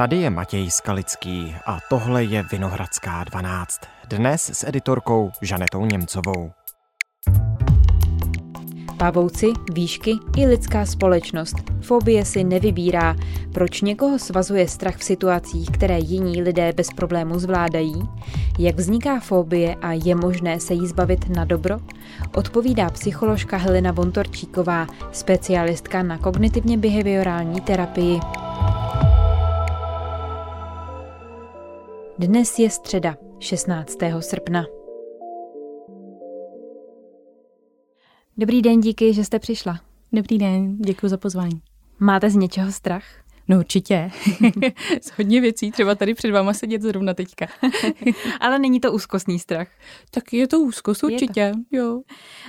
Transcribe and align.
Tady 0.00 0.16
je 0.16 0.30
Matěj 0.30 0.70
Skalický 0.70 1.56
a 1.66 1.78
tohle 1.90 2.24
je 2.24 2.44
Vinohradská 2.52 3.24
12. 3.24 3.80
Dnes 4.08 4.50
s 4.54 4.68
editorkou 4.68 5.30
Žanetou 5.42 5.86
Němcovou. 5.86 6.50
Pavouci, 8.96 9.46
výšky 9.72 10.12
i 10.36 10.46
lidská 10.46 10.86
společnost. 10.86 11.54
Fobie 11.80 12.24
si 12.24 12.44
nevybírá. 12.44 13.16
Proč 13.54 13.80
někoho 13.80 14.18
svazuje 14.18 14.68
strach 14.68 14.96
v 14.96 15.04
situacích, 15.04 15.70
které 15.70 15.98
jiní 15.98 16.42
lidé 16.42 16.72
bez 16.72 16.88
problému 16.96 17.38
zvládají? 17.38 18.02
Jak 18.58 18.76
vzniká 18.76 19.20
fobie 19.20 19.74
a 19.74 19.92
je 19.92 20.14
možné 20.14 20.60
se 20.60 20.74
jí 20.74 20.86
zbavit 20.86 21.28
na 21.28 21.44
dobro? 21.44 21.78
Odpovídá 22.34 22.90
psycholožka 22.90 23.56
Helena 23.56 23.92
Vontorčíková, 23.92 24.86
specialistka 25.12 26.02
na 26.02 26.18
kognitivně 26.18 26.78
behaviorální 26.78 27.60
terapii. 27.60 28.20
Dnes 32.20 32.58
je 32.58 32.70
středa, 32.70 33.16
16. 33.38 33.98
srpna. 34.20 34.66
Dobrý 38.36 38.62
den, 38.62 38.80
díky, 38.80 39.14
že 39.14 39.24
jste 39.24 39.38
přišla. 39.38 39.80
Dobrý 40.12 40.38
den, 40.38 40.78
děkuji 40.78 41.08
za 41.08 41.16
pozvání. 41.16 41.62
Máte 41.98 42.30
z 42.30 42.36
něčeho 42.36 42.72
strach? 42.72 43.04
No 43.50 43.58
určitě. 43.58 44.10
z 45.02 45.10
hodně 45.10 45.40
věcí, 45.40 45.70
třeba 45.72 45.94
tady 45.94 46.14
před 46.14 46.30
váma 46.30 46.52
sedět 46.52 46.82
zrovna 46.82 47.14
teďka. 47.14 47.46
Ale 48.40 48.58
není 48.58 48.80
to 48.80 48.92
úzkostný 48.92 49.38
strach. 49.38 49.68
Tak 50.10 50.32
je 50.32 50.48
to 50.48 50.60
úzkost 50.60 51.04
určitě, 51.04 51.52
to. 51.54 51.76
jo. 51.76 52.02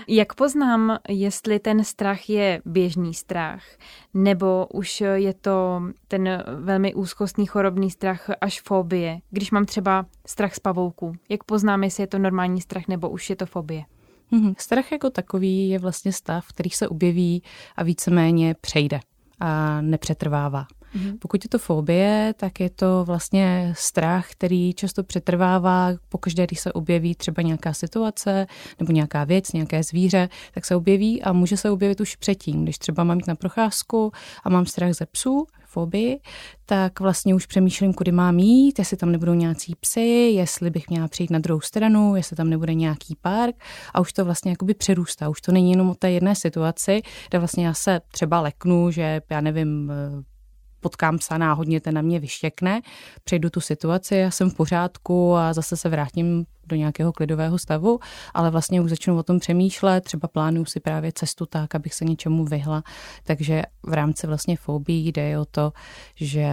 Jak 0.07 0.33
poznám, 0.33 0.97
jestli 1.09 1.59
ten 1.59 1.83
strach 1.83 2.29
je 2.29 2.61
běžný 2.65 3.13
strach, 3.13 3.63
nebo 4.13 4.67
už 4.73 5.01
je 5.01 5.33
to 5.33 5.81
ten 6.07 6.43
velmi 6.59 6.93
úzkostný 6.93 7.45
chorobný 7.45 7.91
strach 7.91 8.29
až 8.41 8.61
fobie, 8.61 9.19
když 9.29 9.51
mám 9.51 9.65
třeba 9.65 10.05
strach 10.25 10.55
z 10.55 10.59
pavouků? 10.59 11.13
Jak 11.29 11.43
poznám, 11.43 11.83
jestli 11.83 12.03
je 12.03 12.07
to 12.07 12.19
normální 12.19 12.61
strach, 12.61 12.87
nebo 12.87 13.09
už 13.09 13.29
je 13.29 13.35
to 13.35 13.45
fobie? 13.45 13.83
Mm-hmm. 14.31 14.55
Strach 14.57 14.91
jako 14.91 15.09
takový 15.09 15.69
je 15.69 15.79
vlastně 15.79 16.13
stav, 16.13 16.47
který 16.47 16.69
se 16.69 16.87
objeví 16.87 17.43
a 17.75 17.83
víceméně 17.83 18.55
přejde 18.61 18.99
a 19.39 19.81
nepřetrvává. 19.81 20.65
Mm-hmm. 20.95 21.17
Pokud 21.19 21.45
je 21.45 21.49
to 21.49 21.57
fobie, 21.57 22.33
tak 22.37 22.59
je 22.59 22.69
to 22.69 23.03
vlastně 23.05 23.73
strach, 23.77 24.31
který 24.31 24.73
často 24.73 25.03
přetrvává 25.03 25.91
pokaždé, 26.09 26.47
když 26.47 26.59
se 26.59 26.73
objeví 26.73 27.15
třeba 27.15 27.41
nějaká 27.41 27.73
situace 27.73 28.47
nebo 28.79 28.91
nějaká 28.91 29.23
věc, 29.23 29.53
nějaké 29.53 29.83
zvíře, 29.83 30.29
tak 30.53 30.65
se 30.65 30.75
objeví 30.75 31.23
a 31.23 31.33
může 31.33 31.57
se 31.57 31.69
objevit 31.69 32.01
už 32.01 32.15
předtím. 32.15 32.63
Když 32.63 32.77
třeba 32.77 33.03
mám 33.03 33.17
jít 33.17 33.27
na 33.27 33.35
procházku 33.35 34.11
a 34.43 34.49
mám 34.49 34.65
strach 34.65 34.93
ze 34.93 35.05
psů, 35.05 35.45
fobii, 35.71 36.19
tak 36.65 36.99
vlastně 36.99 37.35
už 37.35 37.45
přemýšlím, 37.45 37.93
kudy 37.93 38.11
mám 38.11 38.39
jít, 38.39 38.79
jestli 38.79 38.97
tam 38.97 39.11
nebudou 39.11 39.33
nějací 39.33 39.75
psy, 39.79 40.01
jestli 40.35 40.69
bych 40.69 40.89
měla 40.89 41.07
přijít 41.07 41.31
na 41.31 41.39
druhou 41.39 41.61
stranu, 41.61 42.15
jestli 42.15 42.35
tam 42.35 42.49
nebude 42.49 42.73
nějaký 42.73 43.15
park 43.21 43.55
a 43.93 43.99
už 43.99 44.13
to 44.13 44.25
vlastně 44.25 44.51
jakoby 44.51 44.73
přerůstá. 44.73 45.29
Už 45.29 45.41
to 45.41 45.51
není 45.51 45.71
jenom 45.71 45.89
o 45.89 45.95
té 45.95 46.11
jedné 46.11 46.35
situaci, 46.35 47.01
kde 47.29 47.39
vlastně 47.39 47.65
já 47.65 47.73
se 47.73 48.01
třeba 48.11 48.41
leknu, 48.41 48.91
že 48.91 49.21
já 49.29 49.41
nevím, 49.41 49.91
potkám 50.81 51.17
psa 51.17 51.37
náhodně, 51.37 51.81
ten 51.81 51.93
na 51.95 52.01
mě 52.01 52.19
vyštěkne, 52.19 52.81
přejdu 53.23 53.49
tu 53.49 53.61
situaci, 53.61 54.15
já 54.15 54.31
jsem 54.31 54.49
v 54.49 54.55
pořádku 54.55 55.35
a 55.35 55.53
zase 55.53 55.77
se 55.77 55.89
vrátím 55.89 56.45
do 56.67 56.75
nějakého 56.75 57.13
klidového 57.13 57.57
stavu, 57.57 57.99
ale 58.33 58.51
vlastně 58.51 58.81
už 58.81 58.89
začnu 58.89 59.17
o 59.17 59.23
tom 59.23 59.39
přemýšlet, 59.39 60.03
třeba 60.03 60.27
plánuju 60.27 60.65
si 60.65 60.79
právě 60.79 61.11
cestu 61.11 61.45
tak, 61.45 61.75
abych 61.75 61.93
se 61.93 62.05
něčemu 62.05 62.45
vyhla. 62.45 62.83
Takže 63.23 63.63
v 63.83 63.93
rámci 63.93 64.27
vlastně 64.27 64.57
fobii 64.57 65.11
jde 65.11 65.39
o 65.39 65.45
to, 65.45 65.73
že 66.15 66.47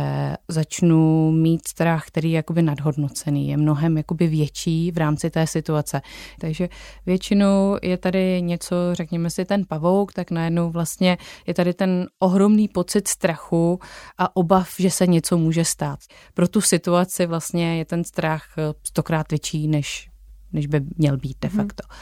začnu 0.49 1.31
mít 1.33 1.69
strach, 1.69 2.07
který 2.07 2.31
je 2.31 2.37
jakoby 2.37 2.63
nadhodnocený, 2.63 3.49
je 3.49 3.57
mnohem 3.57 3.97
jakoby 3.97 4.27
větší 4.27 4.91
v 4.91 4.99
rámci 4.99 5.31
té 5.31 5.47
situace. 5.47 6.01
Takže 6.41 6.69
většinou 7.07 7.77
je 7.83 7.97
tady 7.97 8.43
něco, 8.43 8.77
řekněme 8.93 9.31
si 9.31 9.45
ten 9.45 9.65
pavouk, 9.69 10.13
tak 10.13 10.31
najednou 10.31 10.71
vlastně 10.71 11.19
je 11.47 11.55
tady 11.55 11.75
ten 11.75 12.07
ohromný 12.19 12.69
pocit 12.69 13.09
strachu 13.09 13.81
a 14.19 14.37
obav, 14.37 14.69
že 14.79 14.91
se 14.91 15.07
něco 15.07 15.39
může 15.39 15.65
stát. 15.65 15.99
Pro 16.35 16.49
tu 16.49 16.61
situaci 16.61 17.27
vlastně 17.27 17.79
je 17.79 17.85
ten 17.85 18.05
strach 18.05 18.45
stokrát 18.83 19.31
větší 19.31 19.69
než 19.69 20.08
než 20.53 20.67
by 20.67 20.81
měl 20.97 21.17
být 21.17 21.37
de 21.41 21.49
mhm. 21.49 21.57
facto. 21.57 21.83
Hmm. 21.89 21.99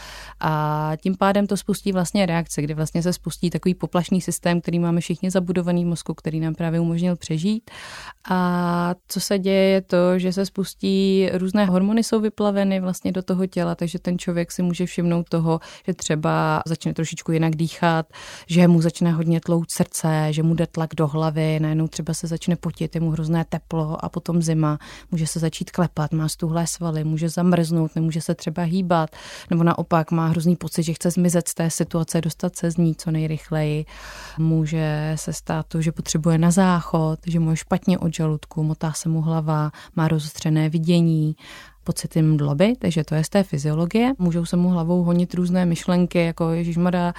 A 0.52 0.92
tím 0.96 1.16
pádem 1.16 1.46
to 1.46 1.56
spustí 1.56 1.92
vlastně 1.92 2.26
reakce, 2.26 2.62
kdy 2.62 2.74
vlastně 2.74 3.02
se 3.02 3.12
spustí 3.12 3.50
takový 3.50 3.74
poplašný 3.74 4.20
systém, 4.20 4.60
který 4.60 4.78
máme 4.78 5.00
všichni 5.00 5.30
zabudovaný 5.30 5.84
v 5.84 5.88
mozku, 5.88 6.14
který 6.14 6.40
nám 6.40 6.54
právě 6.54 6.80
umožnil 6.80 7.16
přežít. 7.16 7.70
A 8.30 8.94
co 9.08 9.20
se 9.20 9.38
děje 9.38 9.68
je 9.68 9.82
to, 9.82 10.18
že 10.18 10.32
se 10.32 10.46
spustí 10.46 11.28
různé 11.32 11.66
hormony 11.66 12.04
jsou 12.04 12.20
vyplaveny 12.20 12.80
vlastně 12.80 13.12
do 13.12 13.22
toho 13.22 13.46
těla, 13.46 13.74
takže 13.74 13.98
ten 13.98 14.18
člověk 14.18 14.52
si 14.52 14.62
může 14.62 14.86
všimnout 14.86 15.28
toho, 15.28 15.60
že 15.86 15.94
třeba 15.94 16.62
začne 16.66 16.94
trošičku 16.94 17.32
jinak 17.32 17.56
dýchat, 17.56 18.06
že 18.46 18.68
mu 18.68 18.80
začne 18.80 19.12
hodně 19.12 19.40
tlout 19.40 19.70
srdce, 19.70 20.26
že 20.30 20.42
mu 20.42 20.54
jde 20.54 20.66
tlak 20.66 20.94
do 20.96 21.06
hlavy, 21.06 21.60
najednou 21.60 21.88
třeba 21.88 22.14
se 22.14 22.26
začne 22.26 22.56
potit, 22.56 22.94
je 22.94 23.00
mu 23.00 23.10
hrozné 23.10 23.44
teplo 23.44 24.04
a 24.04 24.08
potom 24.08 24.42
zima, 24.42 24.78
může 25.10 25.26
se 25.26 25.38
začít 25.38 25.70
klepat, 25.70 26.12
má 26.12 26.28
stuhlé 26.28 26.66
svaly, 26.66 27.04
může 27.04 27.28
zamrznout, 27.28 27.94
nemůže 27.94 28.20
se 28.20 28.34
třeba 28.36 28.62
hýbat, 28.62 29.10
nebo 29.50 29.64
naopak 29.64 30.10
má 30.10 30.26
hrozný 30.26 30.56
pocit, 30.56 30.82
že 30.82 30.94
chce 30.94 31.10
zmizet 31.10 31.48
z 31.48 31.54
té 31.54 31.70
situace, 31.70 32.20
dostat 32.20 32.56
se 32.56 32.70
z 32.70 32.76
ní 32.76 32.94
co 32.94 33.10
nejrychleji. 33.10 33.84
Může 34.38 35.12
se 35.14 35.32
stát 35.32 35.66
to, 35.66 35.82
že 35.82 35.92
potřebuje 35.92 36.38
na 36.38 36.50
záchod, 36.50 37.18
že 37.26 37.40
mu 37.40 37.50
je 37.50 37.56
špatně 37.56 37.98
od 37.98 38.14
žaludku, 38.14 38.62
motá 38.62 38.92
se 38.92 39.08
mu 39.08 39.20
hlava, 39.20 39.70
má 39.96 40.08
rozostřené 40.08 40.68
vidění 40.68 41.36
pocity 41.86 42.22
mdloby, 42.22 42.74
takže 42.78 43.04
to 43.04 43.14
je 43.14 43.24
z 43.24 43.28
té 43.28 43.42
fyziologie. 43.42 44.12
Můžou 44.18 44.44
se 44.44 44.56
mu 44.56 44.68
hlavou 44.68 45.02
honit 45.02 45.34
různé 45.34 45.66
myšlenky, 45.66 46.18
jako 46.18 46.50
Ježišmada, 46.50 47.14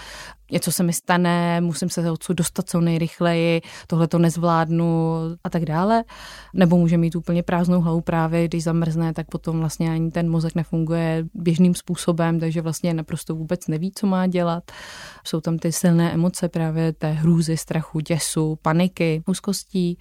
něco 0.52 0.72
se 0.72 0.84
mi 0.84 0.94
stane, 0.94 1.62
musím 1.62 1.90
se 1.90 2.12
odsud 2.12 2.38
dostat 2.38 2.70
co 2.70 2.82
nejrychleji, 2.82 3.62
tohle 3.88 4.08
to 4.08 4.20
nezvládnu 4.20 5.16
a 5.44 5.50
tak 5.50 5.66
dále. 5.66 6.04
Nebo 6.54 6.78
může 6.78 6.98
mít 6.98 7.16
úplně 7.16 7.44
prázdnou 7.44 7.82
hlavu 7.82 8.02
právě, 8.02 8.48
když 8.48 8.64
zamrzne, 8.64 9.14
tak 9.14 9.28
potom 9.28 9.60
vlastně 9.60 9.92
ani 9.92 10.12
ten 10.12 10.30
mozek 10.30 10.56
nefunguje 10.56 11.26
běžným 11.34 11.76
způsobem, 11.76 12.40
takže 12.40 12.62
vlastně 12.62 12.94
naprosto 12.94 13.36
vůbec 13.36 13.68
neví, 13.68 13.92
co 13.96 14.08
má 14.08 14.28
dělat. 14.28 14.72
Jsou 15.24 15.42
tam 15.42 15.58
ty 15.58 15.72
silné 15.72 16.14
emoce 16.14 16.50
právě 16.50 16.94
té 16.94 17.12
hrůzy, 17.12 17.58
strachu, 17.58 18.00
děsu, 18.00 18.58
paniky, 18.62 19.24
úzkostí. 19.28 19.98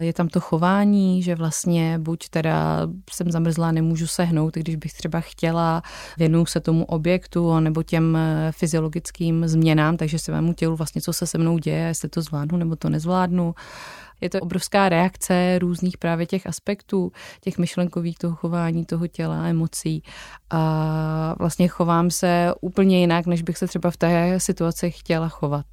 Je 0.00 0.12
tam 0.12 0.28
to 0.28 0.40
chování, 0.40 1.22
že 1.22 1.34
vlastně 1.34 1.98
buď 1.98 2.28
teda 2.28 2.80
jsem 3.10 3.30
zamrzlá, 3.30 3.72
nemůžu 3.72 4.06
sehnout, 4.06 4.54
když 4.54 4.76
bych 4.76 4.92
třeba 4.92 5.20
chtěla, 5.20 5.82
věnuju 6.18 6.46
se 6.46 6.60
tomu 6.60 6.84
objektu 6.84 7.60
nebo 7.60 7.82
těm 7.82 8.18
fyziologickým 8.50 9.48
změnám, 9.48 9.81
změnám, 9.82 9.96
takže 9.96 10.18
se 10.18 10.32
mému 10.32 10.52
tělu 10.52 10.76
vlastně, 10.76 11.00
co 11.02 11.12
se 11.12 11.26
se 11.26 11.38
mnou 11.38 11.58
děje, 11.58 11.86
jestli 11.86 12.08
to 12.08 12.22
zvládnu 12.22 12.58
nebo 12.58 12.76
to 12.76 12.88
nezvládnu. 12.88 13.54
Je 14.20 14.30
to 14.30 14.40
obrovská 14.40 14.88
reakce 14.88 15.58
různých 15.58 15.98
právě 15.98 16.26
těch 16.26 16.46
aspektů, 16.46 17.12
těch 17.40 17.58
myšlenkových 17.58 18.18
toho 18.18 18.36
chování, 18.36 18.84
toho 18.84 19.06
těla, 19.06 19.46
emocí. 19.46 20.02
A 20.50 21.34
vlastně 21.38 21.68
chovám 21.68 22.10
se 22.10 22.52
úplně 22.60 23.00
jinak, 23.00 23.26
než 23.26 23.42
bych 23.42 23.58
se 23.58 23.66
třeba 23.66 23.90
v 23.90 23.96
té 23.96 24.40
situaci 24.40 24.90
chtěla 24.90 25.28
chovat. 25.28 25.66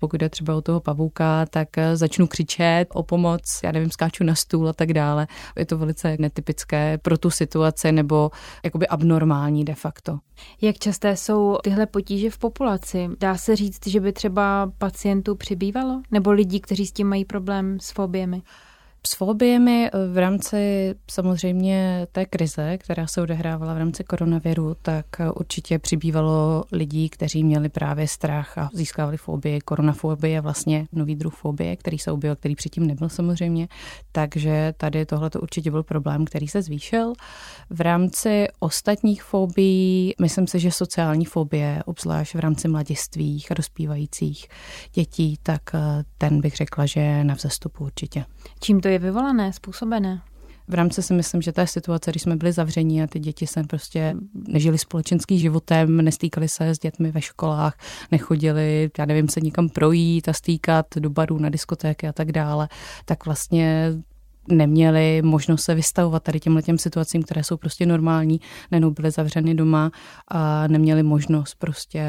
Pokud 0.00 0.22
je 0.22 0.28
třeba 0.28 0.54
o 0.54 0.60
toho 0.60 0.80
pavouka, 0.80 1.46
tak 1.46 1.78
eh, 1.78 1.96
začnu 1.96 2.26
křičet 2.26 2.88
o 2.94 3.02
pomoc, 3.02 3.60
já 3.64 3.72
nevím, 3.72 3.90
skáču 3.90 4.24
na 4.24 4.34
stůl 4.34 4.68
a 4.68 4.72
tak 4.72 4.92
dále. 4.92 5.26
Je 5.58 5.66
to 5.66 5.78
velice 5.78 6.16
netypické 6.18 6.98
pro 6.98 7.18
tu 7.18 7.30
situaci 7.30 7.92
nebo 7.92 8.30
jakoby 8.64 8.88
abnormální 8.88 9.64
de 9.64 9.74
facto. 9.74 10.18
Jak 10.60 10.78
časté 10.78 11.16
jsou 11.16 11.58
tyhle 11.62 11.86
potíže 11.86 12.30
v 12.30 12.38
populaci? 12.38 13.08
Dá 13.20 13.36
se 13.36 13.56
říct, 13.56 13.86
že 13.86 14.00
by 14.00 14.12
třeba 14.12 14.72
pacientů 14.78 15.34
přibývalo? 15.34 16.02
Nebo 16.10 16.30
lidí, 16.30 16.60
kteří 16.60 16.86
s 16.86 16.92
tím 16.92 17.08
mají 17.08 17.24
problém 17.24 17.80
s 17.80 17.90
fobiemi? 17.90 18.42
S 19.06 19.14
fobiemi 19.14 19.90
eh, 19.92 20.12
v 20.12 20.18
rámci 20.18 20.94
samozřejmě 21.10 22.06
té 22.12 22.26
krize, 22.26 22.78
která 22.78 23.06
se 23.06 23.22
odehrávala 23.22 23.74
v 23.74 23.78
rámci 23.78 24.04
koronaviru, 24.04 24.76
tak 24.82 25.06
eh, 25.20 25.30
určitě 25.30 25.78
přibývalo 25.78 26.64
lidí, 26.72 27.08
kteří 27.08 27.44
měli 27.44 27.68
právě 27.68 28.08
strach 28.08 28.58
a 28.58 28.70
získávali 28.72 29.16
fobii. 29.16 29.60
Koronafobie 29.60 30.32
je 30.32 30.40
vlastně 30.40 30.86
nový 30.92 31.16
druh 31.16 31.34
fobie, 31.34 31.76
který 31.76 31.98
se 31.98 32.12
objevil, 32.12 32.36
který 32.36 32.54
předtím 32.54 32.86
nebyl 32.86 33.08
samozřejmě. 33.08 33.68
Takže 34.12 34.74
tady 34.76 35.06
tohle 35.06 35.30
to 35.30 35.40
určitě 35.40 35.70
byl 35.70 35.82
problém, 35.82 36.24
který 36.24 36.48
se 36.48 36.62
zvýšil. 36.62 37.12
V 37.70 37.80
rámci 37.80 38.46
ostatních 38.58 39.22
fobií, 39.22 40.14
myslím 40.20 40.46
si, 40.46 40.60
že 40.60 40.70
sociální 40.70 41.24
fobie, 41.24 41.82
obzvlášť 41.86 42.34
v 42.34 42.38
rámci 42.38 42.68
mladistvých 42.68 43.50
a 43.50 43.54
dospívajících 43.54 44.48
dětí, 44.94 45.38
tak 45.42 45.62
eh, 45.74 46.04
ten 46.18 46.40
bych 46.40 46.56
řekla, 46.56 46.86
že 46.86 47.24
na 47.24 47.34
vzestupu 47.34 47.84
určitě. 47.84 48.24
Čím 48.60 48.80
to 48.80 48.87
je 48.88 48.98
vyvolané, 48.98 49.52
způsobené? 49.52 50.22
v 50.68 50.74
rámci 50.74 51.02
si 51.02 51.14
myslím, 51.14 51.42
že 51.42 51.52
ta 51.52 51.66
situace, 51.66 52.10
když 52.10 52.22
jsme 52.22 52.36
byli 52.36 52.52
zavření 52.52 53.02
a 53.02 53.06
ty 53.06 53.18
děti 53.18 53.46
se 53.46 53.62
prostě 53.64 54.14
nežili 54.48 54.78
společenským 54.78 55.38
životem, 55.38 55.96
nestýkali 55.96 56.48
se 56.48 56.68
s 56.68 56.78
dětmi 56.78 57.10
ve 57.10 57.20
školách, 57.20 57.78
nechodili, 58.12 58.90
já 58.98 59.04
nevím, 59.04 59.28
se 59.28 59.40
nikam 59.40 59.68
projít 59.68 60.28
a 60.28 60.32
stýkat 60.32 60.86
do 60.98 61.10
barů, 61.10 61.38
na 61.38 61.48
diskotéky 61.48 62.08
a 62.08 62.12
tak 62.12 62.32
dále, 62.32 62.68
tak 63.04 63.26
vlastně 63.26 63.92
neměli 64.50 65.22
možnost 65.22 65.62
se 65.62 65.74
vystavovat 65.74 66.22
tady 66.22 66.40
těmhle 66.40 66.62
těm 66.62 66.78
situacím, 66.78 67.22
které 67.22 67.44
jsou 67.44 67.56
prostě 67.56 67.86
normální, 67.86 68.40
nenou 68.70 68.90
byly 68.90 69.10
zavřeny 69.10 69.54
doma 69.54 69.90
a 70.28 70.66
neměli 70.66 71.02
možnost 71.02 71.54
prostě 71.58 72.04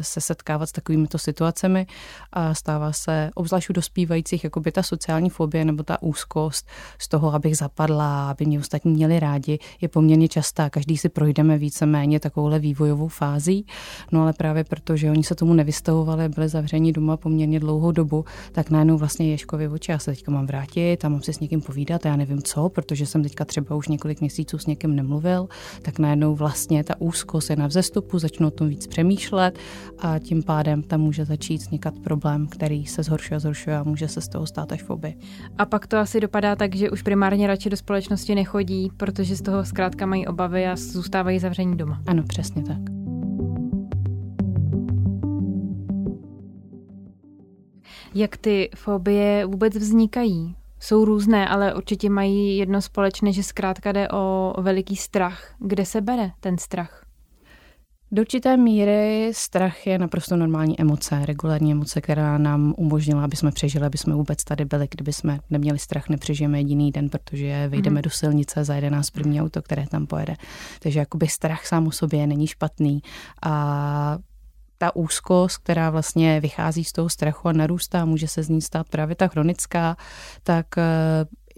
se 0.00 0.20
setkávat 0.20 0.68
s 0.68 0.72
takovými 0.72 1.06
to 1.06 1.18
situacemi. 1.18 1.86
A 2.32 2.54
stává 2.54 2.92
se, 2.92 3.30
obzvlášť 3.34 3.70
u 3.70 3.72
dospívajících, 3.72 4.44
jako 4.44 4.60
by 4.60 4.72
ta 4.72 4.82
sociální 4.82 5.30
fobie 5.30 5.64
nebo 5.64 5.82
ta 5.82 6.02
úzkost 6.02 6.68
z 6.98 7.08
toho, 7.08 7.34
abych 7.34 7.56
zapadla, 7.56 8.30
aby 8.30 8.46
mě 8.46 8.58
ostatní 8.58 8.92
měli 8.92 9.20
rádi, 9.20 9.58
je 9.80 9.88
poměrně 9.88 10.28
častá. 10.28 10.70
Každý 10.70 10.96
si 10.96 11.08
projdeme 11.08 11.58
víceméně 11.58 12.20
takovouhle 12.20 12.58
vývojovou 12.58 13.08
fází, 13.08 13.66
no 14.12 14.22
ale 14.22 14.32
právě 14.32 14.64
proto, 14.64 14.96
že 14.96 15.10
oni 15.10 15.24
se 15.24 15.34
tomu 15.34 15.54
nevystavovali, 15.54 16.28
byli 16.28 16.48
zavřeni 16.48 16.92
doma 16.92 17.16
poměrně 17.16 17.60
dlouhou 17.60 17.92
dobu, 17.92 18.24
tak 18.52 18.70
najednou 18.70 18.98
vlastně 18.98 19.30
Ješkovi 19.30 19.68
oči, 19.68 19.90
já 19.90 19.98
se 19.98 20.10
teďka 20.10 20.32
mám 20.32 20.46
vrátit 20.46 21.04
a 21.04 21.08
mám 21.08 21.22
si 21.22 21.32
s 21.32 21.40
někým 21.40 21.60
povídat 21.60 21.83
a 21.90 21.98
já 22.04 22.16
nevím 22.16 22.42
co, 22.42 22.68
protože 22.68 23.06
jsem 23.06 23.22
teďka 23.22 23.44
třeba 23.44 23.76
už 23.76 23.88
několik 23.88 24.20
měsíců 24.20 24.58
s 24.58 24.66
někým 24.66 24.96
nemluvil, 24.96 25.48
tak 25.82 25.98
najednou 25.98 26.34
vlastně 26.34 26.84
ta 26.84 27.00
úzkost 27.00 27.50
je 27.50 27.56
na 27.56 27.66
vzestupu, 27.66 28.18
začnu 28.18 28.46
o 28.46 28.50
tom 28.50 28.68
víc 28.68 28.86
přemýšlet 28.86 29.58
a 29.98 30.18
tím 30.18 30.42
pádem 30.42 30.82
tam 30.82 31.00
může 31.00 31.24
začít 31.24 31.56
vznikat 31.56 31.94
problém, 31.98 32.46
který 32.46 32.86
se 32.86 33.02
zhoršuje 33.02 33.36
a 33.36 33.40
zhoršuje 33.40 33.76
a 33.76 33.82
může 33.82 34.08
se 34.08 34.20
z 34.20 34.28
toho 34.28 34.46
stát 34.46 34.72
až 34.72 34.82
foby. 34.82 35.14
A 35.58 35.66
pak 35.66 35.86
to 35.86 35.96
asi 35.96 36.20
dopadá 36.20 36.56
tak, 36.56 36.74
že 36.74 36.90
už 36.90 37.02
primárně 37.02 37.46
radši 37.46 37.70
do 37.70 37.76
společnosti 37.76 38.34
nechodí, 38.34 38.90
protože 38.96 39.36
z 39.36 39.42
toho 39.42 39.64
zkrátka 39.64 40.06
mají 40.06 40.26
obavy 40.26 40.66
a 40.66 40.76
zůstávají 40.76 41.38
zavření 41.38 41.76
doma. 41.76 42.02
Ano, 42.06 42.22
přesně 42.22 42.62
tak. 42.62 42.78
Jak 48.14 48.36
ty 48.36 48.70
fobie 48.74 49.46
vůbec 49.46 49.76
vznikají? 49.76 50.56
Jsou 50.84 51.04
různé, 51.04 51.48
ale 51.48 51.74
určitě 51.74 52.10
mají 52.10 52.56
jedno 52.56 52.82
společné, 52.82 53.32
že 53.32 53.42
zkrátka 53.42 53.92
jde 53.92 54.08
o 54.08 54.54
veliký 54.60 54.96
strach. 54.96 55.54
Kde 55.58 55.84
se 55.84 56.00
bere 56.00 56.30
ten 56.40 56.58
strach? 56.58 57.06
Do 58.12 58.22
určité 58.22 58.56
míry 58.56 59.30
strach 59.34 59.86
je 59.86 59.98
naprosto 59.98 60.36
normální 60.36 60.80
emoce, 60.80 61.26
regulární 61.26 61.72
emoce, 61.72 62.00
která 62.00 62.38
nám 62.38 62.74
umožnila, 62.76 63.24
aby 63.24 63.36
jsme 63.36 63.52
přežili, 63.52 63.86
aby 63.86 63.98
jsme 63.98 64.14
vůbec 64.14 64.44
tady 64.44 64.64
byli. 64.64 64.88
Kdyby 64.90 65.12
jsme 65.12 65.38
neměli 65.50 65.78
strach, 65.78 66.08
nepřežijeme 66.08 66.58
jediný 66.58 66.90
den, 66.90 67.08
protože 67.08 67.68
vyjdeme 67.68 67.98
mm. 67.98 68.02
do 68.02 68.10
silnice, 68.10 68.64
zajede 68.64 68.90
nás 68.90 69.10
první 69.10 69.42
auto, 69.42 69.62
které 69.62 69.86
tam 69.86 70.06
pojede. 70.06 70.36
Takže 70.82 70.98
jakoby 70.98 71.28
strach 71.28 71.66
sám 71.66 71.86
o 71.86 71.90
sobě 71.90 72.26
není 72.26 72.46
špatný 72.46 73.02
a 73.42 74.18
ta 74.84 74.96
úzkost, 74.96 75.58
která 75.58 75.90
vlastně 75.90 76.40
vychází 76.40 76.84
z 76.84 76.92
toho 76.92 77.08
strachu 77.08 77.48
a 77.48 77.52
narůstá, 77.52 78.04
může 78.04 78.28
se 78.28 78.42
z 78.42 78.48
ní 78.48 78.62
stát 78.62 78.88
právě 78.88 79.16
ta 79.16 79.28
chronická, 79.28 79.96
tak 80.42 80.66
eh, 80.78 80.82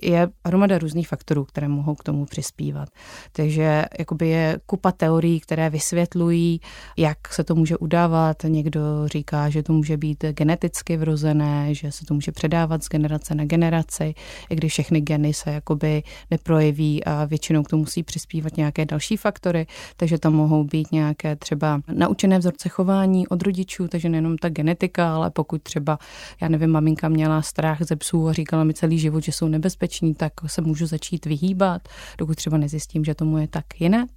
je 0.02 0.28
hromada 0.46 0.78
různých 0.78 1.08
faktorů, 1.08 1.44
které 1.44 1.68
mohou 1.68 1.94
k 1.94 2.04
tomu 2.04 2.24
přispívat. 2.24 2.88
Takže 3.32 3.84
jakoby 3.98 4.28
je 4.28 4.58
kupa 4.66 4.92
teorií, 4.92 5.40
které 5.40 5.70
vysvětlují, 5.70 6.60
jak 6.96 7.32
se 7.32 7.44
to 7.44 7.54
může 7.54 7.76
udávat. 7.76 8.36
Někdo 8.48 8.80
říká, 9.06 9.48
že 9.50 9.62
to 9.62 9.72
může 9.72 9.96
být 9.96 10.24
geneticky 10.24 10.96
vrozené, 10.96 11.74
že 11.74 11.92
se 11.92 12.04
to 12.04 12.14
může 12.14 12.32
předávat 12.32 12.84
z 12.84 12.88
generace 12.88 13.34
na 13.34 13.44
generaci, 13.44 14.14
i 14.50 14.56
když 14.56 14.72
všechny 14.72 15.00
geny 15.00 15.34
se 15.34 15.50
jakoby 15.50 16.02
neprojeví 16.30 17.04
a 17.04 17.24
většinou 17.24 17.62
k 17.62 17.68
tomu 17.68 17.82
musí 17.82 18.02
přispívat 18.02 18.56
nějaké 18.56 18.84
další 18.84 19.16
faktory, 19.16 19.66
takže 19.96 20.18
tam 20.18 20.34
mohou 20.34 20.64
být 20.64 20.92
nějaké 20.92 21.36
třeba 21.36 21.80
naučené 21.94 22.38
vzorce 22.38 22.68
chování 22.68 23.28
od 23.28 23.42
rodičů, 23.42 23.88
takže 23.88 24.08
nejenom 24.08 24.38
ta 24.38 24.48
genetika, 24.48 25.14
ale 25.14 25.30
pokud 25.30 25.62
třeba, 25.62 25.98
já 26.40 26.48
nevím, 26.48 26.70
maminka 26.70 27.08
měla 27.08 27.42
strach 27.42 27.82
ze 27.82 27.96
psů 27.96 28.28
a 28.28 28.32
říkala 28.32 28.64
mi 28.64 28.74
celý 28.74 28.98
život, 28.98 29.24
že 29.24 29.32
jsou 29.32 29.48
nebezpečné, 29.48 29.85
nebezpečný, 29.86 30.14
tak 30.14 30.32
se 30.46 30.62
můžu 30.62 30.86
začít 30.86 31.26
vyhýbat, 31.26 31.88
dokud 32.18 32.36
třeba 32.36 32.56
nezjistím, 32.56 33.04
že 33.04 33.14
tomu 33.14 33.38
je 33.38 33.48
tak 33.48 33.80
jinak. 33.80 34.08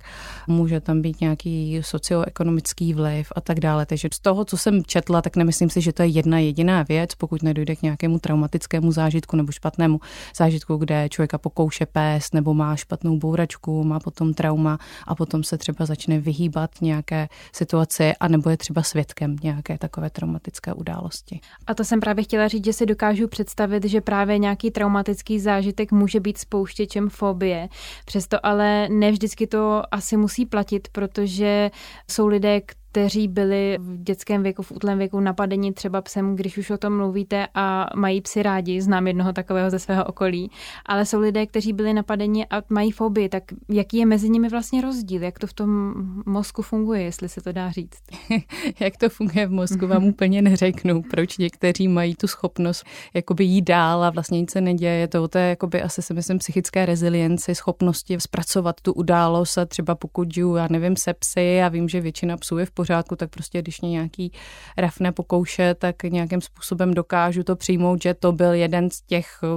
Může 0.48 0.80
tam 0.80 1.02
být 1.02 1.22
nějaký 1.22 1.82
socioekonomický 1.82 2.94
vliv 2.94 3.32
a 3.36 3.42
tak 3.42 3.60
dále. 3.60 3.86
Takže 3.86 4.10
z 4.14 4.20
toho, 4.20 4.46
co 4.46 4.58
jsem 4.58 4.84
četla, 4.84 5.22
tak 5.22 5.36
nemyslím 5.36 5.70
si, 5.70 5.82
že 5.82 5.94
to 5.94 6.02
je 6.02 6.08
jedna 6.08 6.40
jediná 6.40 6.84
věc, 6.84 7.16
pokud 7.16 7.44
nedojde 7.44 7.76
k 7.76 7.82
nějakému 7.82 8.20
traumatickému 8.20 8.92
zážitku 8.92 9.36
nebo 9.36 9.52
špatnému 9.52 10.00
zážitku, 10.38 10.78
kde 10.78 11.10
člověka 11.10 11.38
pokouše 11.38 11.86
pést 11.86 12.34
nebo 12.34 12.54
má 12.54 12.76
špatnou 12.76 13.18
bouračku, 13.18 13.84
má 13.84 14.00
potom 14.00 14.34
trauma 14.34 14.80
a 15.08 15.16
potom 15.16 15.44
se 15.44 15.58
třeba 15.58 15.86
začne 15.86 16.20
vyhýbat 16.20 16.82
nějaké 16.82 17.30
situaci 17.54 18.14
a 18.20 18.28
nebo 18.28 18.50
je 18.50 18.58
třeba 18.58 18.84
svědkem 18.84 19.36
nějaké 19.44 19.78
takové 19.78 20.10
traumatické 20.10 20.74
události. 20.74 21.40
A 21.68 21.74
to 21.74 21.84
jsem 21.84 22.00
právě 22.00 22.24
chtěla 22.24 22.48
říct, 22.48 22.66
že 22.66 22.74
si 22.74 22.86
dokážu 22.86 23.28
představit, 23.28 23.86
že 23.86 24.02
právě 24.02 24.38
nějaký 24.38 24.72
traumatický 24.72 25.40
zážitek 25.40 25.59
zážitek 25.60 25.92
může 25.92 26.20
být 26.20 26.38
spouštěčem 26.38 27.10
fobie. 27.10 27.70
Přesto 28.06 28.46
ale 28.46 28.90
ne 28.90 29.12
vždycky 29.12 29.48
to 29.48 29.82
asi 29.92 30.18
musí 30.18 30.46
platit, 30.46 30.88
protože 30.92 31.72
jsou 32.12 32.28
lidé, 32.28 32.62
kteří 32.92 33.28
byli 33.28 33.78
v 33.82 34.04
dětském 34.04 34.44
věku, 34.44 34.64
v 34.64 34.72
útlém 34.72 34.98
věku 34.98 35.20
napadeni 35.20 35.74
třeba 35.74 36.02
psem, 36.02 36.36
když 36.36 36.58
už 36.58 36.70
o 36.70 36.78
tom 36.78 36.98
mluvíte 36.98 37.48
a 37.54 37.86
mají 37.96 38.22
psy 38.22 38.44
rádi, 38.44 38.82
znám 38.82 39.08
jednoho 39.08 39.34
takového 39.34 39.70
ze 39.70 39.80
svého 39.80 40.06
okolí, 40.06 40.52
ale 40.86 41.06
jsou 41.06 41.20
lidé, 41.20 41.46
kteří 41.46 41.74
byli 41.74 41.94
napadeni 41.94 42.46
a 42.46 42.62
mají 42.70 42.92
fobii, 42.92 43.30
tak 43.30 43.44
jaký 43.70 43.98
je 43.98 44.06
mezi 44.06 44.30
nimi 44.30 44.50
vlastně 44.50 44.82
rozdíl, 44.82 45.24
jak 45.24 45.40
to 45.40 45.48
v 45.48 45.54
tom 45.54 45.94
mozku 46.26 46.62
funguje, 46.62 47.02
jestli 47.02 47.30
se 47.30 47.42
to 47.42 47.52
dá 47.52 47.72
říct? 47.72 48.00
jak 48.80 48.98
to 48.98 49.10
funguje 49.10 49.48
v 49.48 49.52
mozku, 49.52 49.88
vám 49.88 50.04
úplně 50.14 50.42
neřeknu, 50.42 51.02
proč 51.02 51.38
někteří 51.38 51.88
mají 51.88 52.16
tu 52.16 52.28
schopnost 52.28 52.84
jakoby 53.14 53.44
jít 53.44 53.62
dál 53.62 54.04
a 54.04 54.10
vlastně 54.10 54.42
nic 54.42 54.52
se 54.52 54.62
neděje, 54.62 54.94
je 54.94 55.08
to 55.08 55.24
o 55.24 55.28
té 55.28 55.50
jakoby 55.50 55.82
asi 55.82 56.02
si 56.02 56.14
myslím 56.14 56.38
psychické 56.38 56.86
rezilienci, 56.86 57.56
schopnosti 57.56 58.20
zpracovat 58.20 58.82
tu 58.82 58.94
událost 58.94 59.58
a 59.58 59.66
třeba 59.66 59.96
pokud 59.96 60.34
žiju, 60.34 60.56
já 60.56 60.68
nevím, 60.72 60.96
se 60.96 61.14
psy 61.14 61.62
a 61.62 61.68
vím, 61.68 61.90
že 61.90 62.02
většina 62.02 62.38
psů 62.38 62.58
je 62.58 62.66
v 62.66 62.72
pořádku, 62.80 63.16
tak 63.16 63.30
prostě 63.30 63.62
když 63.62 63.82
mě 63.82 63.90
nějaký 63.90 64.32
raf 64.78 65.00
nepokouše, 65.00 65.76
tak 65.76 66.04
nějakým 66.04 66.42
způsobem 66.42 66.94
dokážu 66.94 67.44
to 67.44 67.56
přijmout, 67.56 68.02
že 68.02 68.14
to 68.14 68.32
byl 68.32 68.54
jeden 68.54 68.90
z 68.90 69.02
těch 69.02 69.28
eh, 69.44 69.48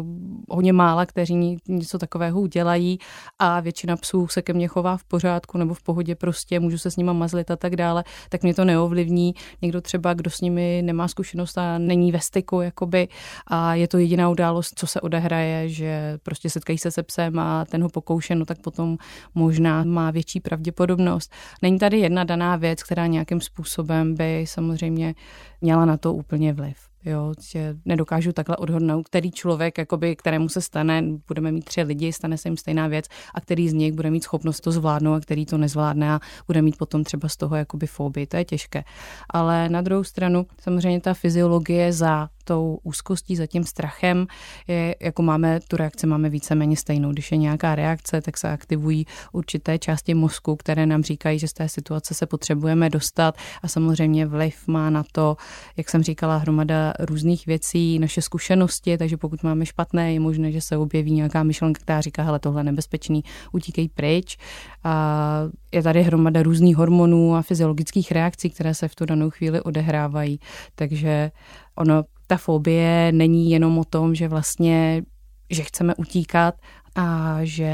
hodně 0.49 0.73
mála, 0.73 1.07
kteří 1.07 1.59
něco 1.69 1.99
takového 1.99 2.41
udělají 2.41 2.99
a 3.39 3.61
většina 3.61 3.97
psů 3.97 4.29
se 4.29 4.43
ke 4.43 4.53
mně 4.53 4.69
chová 4.69 4.97
v 4.97 5.05
pořádku 5.05 5.59
nebo 5.59 5.75
v 5.75 5.83
pohodě 5.83 6.15
prostě, 6.15 6.61
můžu 6.61 6.79
se 6.79 6.91
s 6.91 6.97
nima 6.97 7.13
mazlit 7.13 7.51
a 7.51 7.57
tak 7.57 7.77
dále, 7.77 8.05
tak 8.29 8.43
mě 8.43 8.55
to 8.55 8.65
neovlivní. 8.65 9.35
Někdo 9.63 9.81
třeba, 9.81 10.15
kdo 10.15 10.31
s 10.31 10.41
nimi 10.41 10.83
nemá 10.85 11.09
zkušenost 11.09 11.59
a 11.59 11.79
není 11.79 12.13
ve 12.13 12.21
styku, 12.21 12.61
jakoby, 12.61 13.09
a 13.47 13.75
je 13.75 13.89
to 13.89 13.99
jediná 13.99 14.31
událost, 14.31 14.73
co 14.75 14.87
se 14.87 15.01
odehraje, 15.01 15.69
že 15.69 16.19
prostě 16.23 16.51
setkají 16.51 16.79
se 16.79 16.91
se 16.91 17.03
psem 17.03 17.39
a 17.39 17.65
ten 17.65 17.83
ho 17.83 17.89
pokouše, 17.89 18.35
no 18.35 18.45
tak 18.45 18.59
potom 18.59 18.99
možná 19.35 19.85
má 19.85 20.11
větší 20.11 20.41
pravděpodobnost. 20.41 21.33
Není 21.63 21.79
tady 21.79 21.99
jedna 21.99 22.25
daná 22.25 22.57
věc, 22.57 22.83
která 22.83 23.07
nějakým 23.13 23.41
způsobem 23.41 24.15
by 24.15 24.45
samozřejmě 24.49 25.15
měla 25.61 25.85
na 25.85 25.97
to 25.97 26.15
úplně 26.15 26.53
vliv. 26.53 26.92
Jo, 27.05 27.33
že 27.41 27.75
nedokážu 27.85 28.33
takhle 28.33 28.57
odhodnout, 28.57 29.03
který 29.03 29.31
člověk, 29.31 29.79
jakoby, 29.79 30.17
kterému 30.17 30.49
se 30.49 30.61
stane, 30.61 31.03
budeme 31.29 31.53
mít 31.53 31.65
tři 31.65 31.83
lidi, 31.83 32.13
stane 32.13 32.39
se 32.39 32.49
jim 32.49 32.57
stejná 32.57 32.89
věc 32.89 33.07
a 33.35 33.41
který 33.41 33.69
z 33.69 33.73
nich 33.73 33.93
bude 33.93 34.11
mít 34.11 34.23
schopnost 34.25 34.61
to 34.61 34.73
zvládnout 34.73 35.15
a 35.15 35.21
který 35.21 35.47
to 35.47 35.59
nezvládne 35.59 36.13
a 36.13 36.21
bude 36.47 36.63
mít 36.63 36.79
potom 36.79 37.05
třeba 37.05 37.29
z 37.29 37.37
toho 37.37 37.57
jakoby 37.57 37.87
fobii. 37.87 38.27
To 38.27 38.37
je 38.37 38.45
těžké. 38.45 38.85
Ale 39.31 39.69
na 39.69 39.81
druhou 39.81 40.05
stranu 40.05 40.47
samozřejmě 40.61 41.01
ta 41.01 41.15
fyziologie 41.15 41.93
za 41.93 42.29
tou 42.45 42.79
úzkostí, 42.83 43.37
za 43.37 43.47
tím 43.47 43.65
strachem, 43.65 44.27
je, 44.69 44.97
jako 45.01 45.23
máme 45.23 45.61
tu 45.69 45.77
reakci, 45.77 46.07
máme 46.07 46.29
víceméně 46.29 46.77
stejnou. 46.77 47.13
Když 47.13 47.33
je 47.33 47.39
nějaká 47.39 47.75
reakce, 47.75 48.21
tak 48.21 48.39
se 48.39 48.51
aktivují 48.51 49.07
určité 49.33 49.79
části 49.79 50.15
mozku, 50.15 50.57
které 50.57 50.87
nám 50.87 51.03
říkají, 51.03 51.39
že 51.39 51.49
z 51.49 51.53
té 51.53 51.69
situace 51.69 52.15
se 52.15 52.27
potřebujeme 52.27 52.91
dostat 52.91 53.35
a 53.63 53.69
samozřejmě 53.69 54.27
vliv 54.27 54.67
má 54.67 54.91
na 54.91 55.05
to, 55.13 55.37
jak 55.77 55.91
jsem 55.91 56.03
říkala, 56.03 56.37
hromada 56.37 56.92
různých 56.99 57.47
věcí, 57.47 57.99
naše 57.99 58.23
zkušenosti, 58.23 58.99
takže 58.99 59.17
pokud 59.17 59.43
máme 59.43 59.67
špatné, 59.67 60.13
je 60.13 60.21
možné, 60.21 60.53
že 60.53 60.61
se 60.61 60.77
objeví 60.77 61.13
nějaká 61.13 61.43
myšlenka, 61.43 61.81
která 61.81 62.01
říká, 62.01 62.23
hele, 62.23 62.39
tohle 62.39 62.61
je 62.61 62.65
nebezpečný, 62.65 63.25
utíkej 63.53 63.89
pryč. 63.89 64.37
A 64.85 65.43
je 65.73 65.83
tady 65.83 66.03
hromada 66.03 66.43
různých 66.43 66.77
hormonů 66.77 67.35
a 67.35 67.43
fyziologických 67.43 68.13
reakcí, 68.13 68.51
které 68.51 68.75
se 68.75 68.89
v 68.89 68.95
tu 68.95 69.05
danou 69.05 69.31
chvíli 69.31 69.61
odehrávají. 69.61 70.39
Takže 70.75 71.31
ono, 71.75 72.05
ta 72.27 72.37
fobie 72.37 73.13
není 73.13 73.51
jenom 73.51 73.79
o 73.79 73.85
tom, 73.85 74.15
že 74.15 74.29
vlastně 74.29 75.03
že 75.51 75.63
chceme 75.63 75.95
utíkat 75.95 76.55
a 76.95 77.39
že 77.43 77.73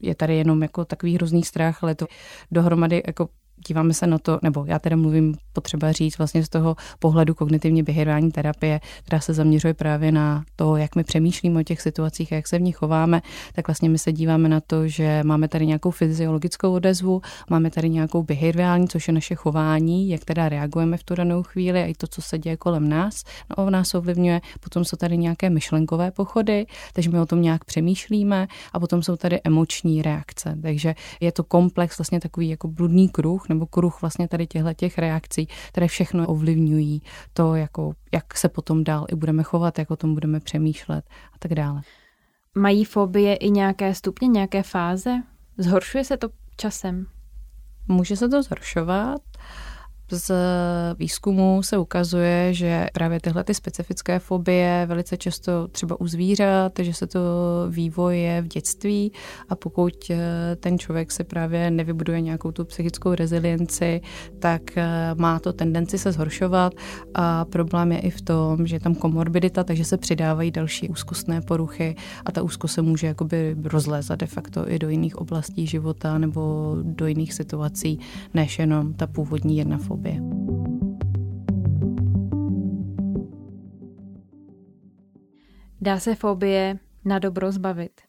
je 0.00 0.14
tady 0.14 0.36
jenom 0.36 0.62
jako 0.62 0.84
takový 0.84 1.14
hrozný 1.14 1.42
strach, 1.42 1.82
ale 1.82 1.94
to 1.94 2.06
dohromady 2.50 3.02
jako 3.06 3.28
díváme 3.68 3.94
se 3.94 4.06
na 4.06 4.18
to, 4.18 4.38
nebo 4.42 4.64
já 4.64 4.78
teda 4.78 4.96
mluvím 4.96 5.34
potřeba 5.52 5.92
říct 5.92 6.18
vlastně 6.18 6.44
z 6.44 6.48
toho 6.48 6.76
pohledu 6.98 7.34
kognitivně 7.34 7.82
behaviorální 7.82 8.32
terapie, 8.32 8.80
která 9.02 9.20
se 9.20 9.34
zaměřuje 9.34 9.74
právě 9.74 10.12
na 10.12 10.44
to, 10.56 10.76
jak 10.76 10.96
my 10.96 11.04
přemýšlíme 11.04 11.60
o 11.60 11.62
těch 11.62 11.80
situacích 11.80 12.32
a 12.32 12.36
jak 12.36 12.48
se 12.48 12.58
v 12.58 12.62
nich 12.62 12.76
chováme, 12.76 13.22
tak 13.52 13.66
vlastně 13.68 13.88
my 13.88 13.98
se 13.98 14.12
díváme 14.12 14.48
na 14.48 14.60
to, 14.60 14.88
že 14.88 15.22
máme 15.24 15.48
tady 15.48 15.66
nějakou 15.66 15.90
fyziologickou 15.90 16.72
odezvu, 16.72 17.22
máme 17.50 17.70
tady 17.70 17.90
nějakou 17.90 18.22
behaviorální, 18.22 18.88
což 18.88 19.08
je 19.08 19.14
naše 19.14 19.34
chování, 19.34 20.08
jak 20.08 20.24
teda 20.24 20.48
reagujeme 20.48 20.96
v 20.96 21.04
tu 21.04 21.14
danou 21.14 21.42
chvíli 21.42 21.82
a 21.82 21.86
i 21.86 21.94
to, 21.94 22.06
co 22.06 22.22
se 22.22 22.38
děje 22.38 22.56
kolem 22.56 22.88
nás, 22.88 23.24
no, 23.58 23.70
nás 23.70 23.94
ovlivňuje. 23.94 24.40
Potom 24.60 24.84
jsou 24.84 24.96
tady 24.96 25.18
nějaké 25.18 25.50
myšlenkové 25.50 26.10
pochody, 26.10 26.66
takže 26.92 27.10
my 27.10 27.20
o 27.20 27.26
tom 27.26 27.42
nějak 27.42 27.64
přemýšlíme 27.64 28.46
a 28.72 28.80
potom 28.80 29.02
jsou 29.02 29.16
tady 29.16 29.40
emoční 29.44 30.02
reakce. 30.02 30.58
Takže 30.62 30.94
je 31.20 31.32
to 31.32 31.44
komplex, 31.44 31.98
vlastně 31.98 32.20
takový 32.20 32.48
jako 32.48 32.68
bludný 32.68 33.08
kruh 33.08 33.43
nebo 33.48 33.66
kruh 33.66 34.00
vlastně 34.00 34.28
tady 34.28 34.46
těchto 34.46 34.74
těch 34.74 34.98
reakcí, 34.98 35.48
které 35.68 35.88
všechno 35.88 36.26
ovlivňují 36.26 37.02
to, 37.32 37.54
jako, 37.54 37.92
jak 38.12 38.36
se 38.36 38.48
potom 38.48 38.84
dál 38.84 39.06
i 39.08 39.14
budeme 39.14 39.42
chovat, 39.42 39.78
jak 39.78 39.90
o 39.90 39.96
tom 39.96 40.14
budeme 40.14 40.40
přemýšlet 40.40 41.04
a 41.32 41.38
tak 41.38 41.54
dále. 41.54 41.82
Mají 42.54 42.84
fobie 42.84 43.36
i 43.36 43.50
nějaké 43.50 43.94
stupně, 43.94 44.28
nějaké 44.28 44.62
fáze? 44.62 45.22
Zhoršuje 45.58 46.04
se 46.04 46.16
to 46.16 46.28
časem? 46.56 47.06
Může 47.88 48.16
se 48.16 48.28
to 48.28 48.42
zhoršovat. 48.42 49.20
Z 50.12 50.32
výzkumu 50.98 51.62
se 51.62 51.78
ukazuje, 51.78 52.54
že 52.54 52.86
právě 52.92 53.20
tyhle 53.20 53.44
ty 53.44 53.54
specifické 53.54 54.18
fobie 54.18 54.86
velice 54.88 55.16
často 55.16 55.68
třeba 55.68 56.00
u 56.00 56.06
zvířat, 56.06 56.72
že 56.78 56.94
se 56.94 57.06
to 57.06 57.20
vývoje 57.70 58.42
v 58.42 58.48
dětství 58.48 59.12
a 59.48 59.56
pokud 59.56 59.94
eh, 60.10 60.56
ten 60.60 60.78
člověk 60.78 61.12
se 61.12 61.24
právě 61.24 61.70
nevybuduje 61.70 62.20
nějakou 62.20 62.52
tu 62.52 62.64
psychickou 62.64 63.14
rezilienci, 63.14 64.00
tak 64.38 64.62
eh, 64.76 65.14
má 65.14 65.38
to 65.38 65.52
tendenci 65.52 65.98
se 65.98 66.12
zhoršovat 66.12 66.72
a 67.14 67.44
problém 67.44 67.92
je 67.92 67.98
i 67.98 68.10
v 68.10 68.22
tom, 68.22 68.66
že 68.66 68.76
je 68.76 68.80
tam 68.80 68.94
komorbidita, 68.94 69.64
takže 69.64 69.84
se 69.84 69.96
přidávají 69.96 70.50
další 70.50 70.88
úzkostné 70.88 71.40
poruchy 71.40 71.96
a 72.24 72.32
ta 72.32 72.42
úzkost 72.42 72.74
se 72.74 72.82
může 72.82 73.06
jakoby 73.06 73.56
rozlézat 73.64 74.18
de 74.18 74.26
facto 74.26 74.70
i 74.70 74.78
do 74.78 74.88
jiných 74.88 75.16
oblastí 75.16 75.66
života 75.66 76.18
nebo 76.18 76.76
do 76.82 77.06
jiných 77.06 77.34
situací, 77.34 77.98
než 78.34 78.58
jenom 78.58 78.94
ta 78.94 79.06
původní 79.06 79.56
jedna 79.56 79.78
fobie 79.78 79.93
sobě. 79.94 80.20
Dá 85.80 85.98
se 85.98 86.14
fobie 86.14 86.78
na 87.04 87.18
dobro 87.18 87.52
zbavit? 87.52 88.00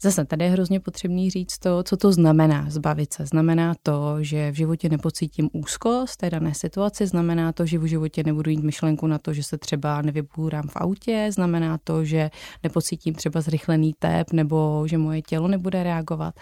Zase 0.00 0.24
tady 0.24 0.44
je 0.44 0.50
hrozně 0.50 0.80
potřebný 0.80 1.30
říct 1.30 1.58
to, 1.58 1.82
co 1.82 1.96
to 1.96 2.12
znamená 2.12 2.66
zbavit 2.68 3.12
se. 3.12 3.26
Znamená 3.26 3.74
to, 3.82 4.16
že 4.20 4.50
v 4.50 4.54
životě 4.54 4.88
nepocítím 4.88 5.50
úzkost 5.52 6.16
té 6.16 6.30
dané 6.30 6.54
situaci, 6.54 7.06
znamená 7.06 7.52
to, 7.52 7.66
že 7.66 7.78
v 7.78 7.84
životě 7.84 8.22
nebudu 8.26 8.50
mít 8.50 8.62
myšlenku 8.62 9.06
na 9.06 9.18
to, 9.18 9.32
že 9.32 9.42
se 9.42 9.58
třeba 9.58 10.02
nevybůrám 10.02 10.68
v 10.68 10.76
autě, 10.76 11.28
znamená 11.30 11.78
to, 11.84 12.04
že 12.04 12.30
nepocítím 12.62 13.14
třeba 13.14 13.40
zrychlený 13.40 13.94
tep 13.98 14.32
nebo 14.32 14.84
že 14.86 14.98
moje 14.98 15.22
tělo 15.22 15.48
nebude 15.48 15.82
reagovat. 15.82 16.34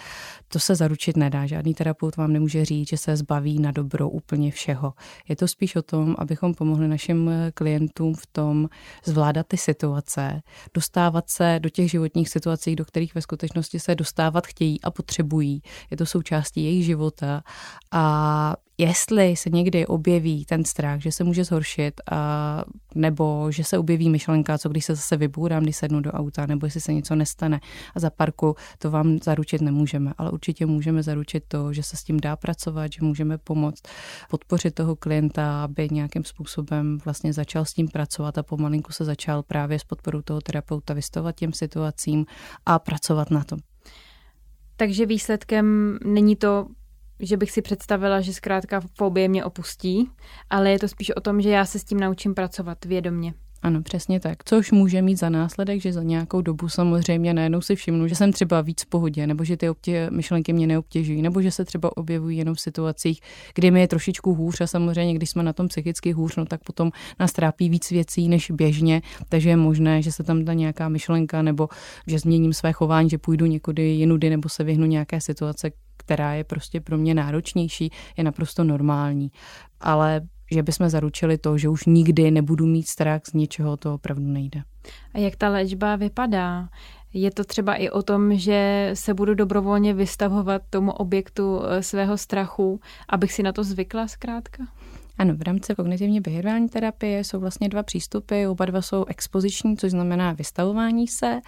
To 0.48 0.58
se 0.58 0.74
zaručit 0.74 1.16
nedá. 1.16 1.46
Žádný 1.46 1.74
terapeut 1.74 2.16
vám 2.16 2.32
nemůže 2.32 2.64
říct, 2.64 2.88
že 2.88 2.96
se 2.96 3.16
zbaví 3.16 3.58
na 3.58 3.70
dobro 3.70 4.08
úplně 4.08 4.50
všeho. 4.50 4.92
Je 5.28 5.36
to 5.36 5.48
spíš 5.48 5.76
o 5.76 5.82
tom, 5.82 6.16
abychom 6.18 6.54
pomohli 6.54 6.88
našim 6.88 7.30
klientům 7.54 8.14
v 8.14 8.26
tom 8.26 8.68
zvládat 9.04 9.46
ty 9.46 9.56
situace, 9.56 10.42
dostávat 10.74 11.30
se 11.30 11.58
do 11.62 11.68
těch 11.68 11.90
životních 11.90 12.28
situací, 12.28 12.76
do 12.76 12.84
kterých 12.84 13.14
ve 13.14 13.22
skutečnosti 13.22 13.45
skutečnosti 13.48 13.80
se 13.80 13.94
dostávat 13.94 14.46
chtějí 14.46 14.82
a 14.82 14.90
potřebují. 14.90 15.62
Je 15.90 15.96
to 15.96 16.06
součástí 16.06 16.64
jejich 16.64 16.84
života 16.84 17.42
a 17.92 18.54
jestli 18.78 19.36
se 19.36 19.50
někdy 19.50 19.86
objeví 19.86 20.44
ten 20.44 20.64
strach, 20.64 21.00
že 21.00 21.12
se 21.12 21.24
může 21.24 21.44
zhoršit, 21.44 22.00
a, 22.10 22.64
nebo 22.94 23.50
že 23.50 23.64
se 23.64 23.78
objeví 23.78 24.10
myšlenka, 24.10 24.58
co 24.58 24.68
když 24.68 24.84
se 24.84 24.94
zase 24.94 25.16
vybůrám, 25.16 25.62
když 25.62 25.76
sednu 25.76 26.00
do 26.00 26.12
auta, 26.12 26.46
nebo 26.46 26.66
jestli 26.66 26.80
se 26.80 26.92
něco 26.92 27.14
nestane 27.14 27.60
a 27.94 28.00
za 28.00 28.10
parku, 28.10 28.54
to 28.78 28.90
vám 28.90 29.18
zaručit 29.24 29.60
nemůžeme, 29.60 30.12
ale 30.18 30.30
určitě 30.30 30.66
můžeme 30.66 31.02
zaručit 31.02 31.44
to, 31.48 31.72
že 31.72 31.82
se 31.82 31.96
s 31.96 32.04
tím 32.04 32.20
dá 32.20 32.36
pracovat, 32.36 32.92
že 32.92 33.04
můžeme 33.04 33.38
pomoct 33.38 33.82
podpořit 34.30 34.74
toho 34.74 34.96
klienta, 34.96 35.64
aby 35.64 35.88
nějakým 35.90 36.24
způsobem 36.24 36.98
vlastně 37.04 37.32
začal 37.32 37.64
s 37.64 37.72
tím 37.72 37.88
pracovat 37.88 38.38
a 38.38 38.42
pomalinku 38.42 38.92
se 38.92 39.04
začal 39.04 39.42
právě 39.42 39.78
s 39.78 39.84
podporou 39.84 40.22
toho 40.22 40.40
terapeuta 40.40 40.94
vystavovat 40.94 41.36
těm 41.36 41.52
situacím 41.52 42.26
a 42.66 42.78
pracovat 42.78 43.30
na 43.30 43.44
tom. 43.44 43.58
Takže 44.76 45.06
výsledkem 45.06 45.98
není 46.04 46.36
to 46.36 46.66
že 47.20 47.36
bych 47.36 47.50
si 47.50 47.62
představila, 47.62 48.20
že 48.20 48.34
zkrátka 48.34 48.80
fobie 48.94 49.28
mě 49.28 49.44
opustí, 49.44 50.08
ale 50.50 50.70
je 50.70 50.78
to 50.78 50.88
spíš 50.88 51.10
o 51.10 51.20
tom, 51.20 51.40
že 51.40 51.50
já 51.50 51.64
se 51.64 51.78
s 51.78 51.84
tím 51.84 52.00
naučím 52.00 52.34
pracovat 52.34 52.84
vědomně. 52.84 53.34
Ano, 53.62 53.82
přesně 53.82 54.20
tak. 54.20 54.44
Což 54.44 54.72
může 54.72 55.02
mít 55.02 55.18
za 55.18 55.28
následek, 55.28 55.80
že 55.80 55.92
za 55.92 56.02
nějakou 56.02 56.40
dobu 56.40 56.68
samozřejmě 56.68 57.34
najednou 57.34 57.60
si 57.60 57.76
všimnu, 57.76 58.08
že 58.08 58.14
jsem 58.14 58.32
třeba 58.32 58.60
víc 58.60 58.82
v 58.82 58.86
pohodě, 58.86 59.26
nebo 59.26 59.44
že 59.44 59.56
ty 59.56 59.68
obtě, 59.68 60.08
myšlenky 60.10 60.52
mě 60.52 60.66
neobtěžují, 60.66 61.22
nebo 61.22 61.42
že 61.42 61.50
se 61.50 61.64
třeba 61.64 61.96
objevují 61.96 62.38
jenom 62.38 62.54
v 62.54 62.60
situacích, 62.60 63.20
kdy 63.54 63.70
mi 63.70 63.80
je 63.80 63.88
trošičku 63.88 64.34
hůř 64.34 64.60
a 64.60 64.66
samozřejmě, 64.66 65.14
když 65.14 65.30
jsme 65.30 65.42
na 65.42 65.52
tom 65.52 65.68
psychicky 65.68 66.12
hůř, 66.12 66.36
no 66.36 66.46
tak 66.46 66.64
potom 66.64 66.90
nás 67.20 67.32
trápí 67.32 67.68
víc 67.68 67.90
věcí 67.90 68.28
než 68.28 68.50
běžně, 68.50 69.02
takže 69.28 69.50
je 69.50 69.56
možné, 69.56 70.02
že 70.02 70.12
se 70.12 70.22
tam 70.22 70.44
ta 70.44 70.52
nějaká 70.52 70.88
myšlenka 70.88 71.42
nebo 71.42 71.68
že 72.06 72.18
změním 72.18 72.52
své 72.52 72.72
chování, 72.72 73.10
že 73.10 73.18
půjdu 73.18 73.46
někudy 73.46 73.82
jinudy 73.82 74.30
nebo 74.30 74.48
se 74.48 74.64
vyhnu 74.64 74.86
nějaké 74.86 75.20
situace, 75.20 75.70
která 76.06 76.34
je 76.34 76.44
prostě 76.44 76.80
pro 76.80 76.98
mě 76.98 77.14
náročnější, 77.14 77.90
je 78.16 78.24
naprosto 78.24 78.64
normální. 78.64 79.30
Ale 79.80 80.20
že 80.50 80.62
bychom 80.62 80.88
zaručili 80.88 81.38
to, 81.38 81.58
že 81.58 81.68
už 81.68 81.84
nikdy 81.86 82.30
nebudu 82.30 82.66
mít 82.66 82.88
strach 82.88 83.20
z 83.30 83.32
něčeho, 83.32 83.76
to 83.76 83.94
opravdu 83.94 84.26
nejde. 84.26 84.62
A 85.14 85.18
jak 85.18 85.36
ta 85.36 85.48
léčba 85.48 85.96
vypadá? 85.96 86.68
Je 87.12 87.30
to 87.30 87.44
třeba 87.44 87.74
i 87.74 87.90
o 87.90 88.02
tom, 88.02 88.36
že 88.36 88.90
se 88.94 89.14
budu 89.14 89.34
dobrovolně 89.34 89.94
vystavovat 89.94 90.62
tomu 90.70 90.92
objektu 90.92 91.62
eh, 91.64 91.82
svého 91.82 92.18
strachu, 92.18 92.80
abych 93.08 93.32
si 93.32 93.42
na 93.42 93.52
to 93.52 93.64
zvykla 93.64 94.08
zkrátka? 94.08 94.64
Ano, 95.18 95.34
v 95.36 95.42
rámci 95.42 95.74
kognitivní 95.74 96.20
behaviorální 96.20 96.68
terapie 96.68 97.24
jsou 97.24 97.40
vlastně 97.40 97.68
dva 97.68 97.82
přístupy, 97.82 98.46
oba 98.46 98.64
dva 98.64 98.82
jsou 98.82 99.04
expoziční, 99.04 99.76
což 99.76 99.90
znamená 99.90 100.32
vystavování 100.32 101.08
se. 101.08 101.40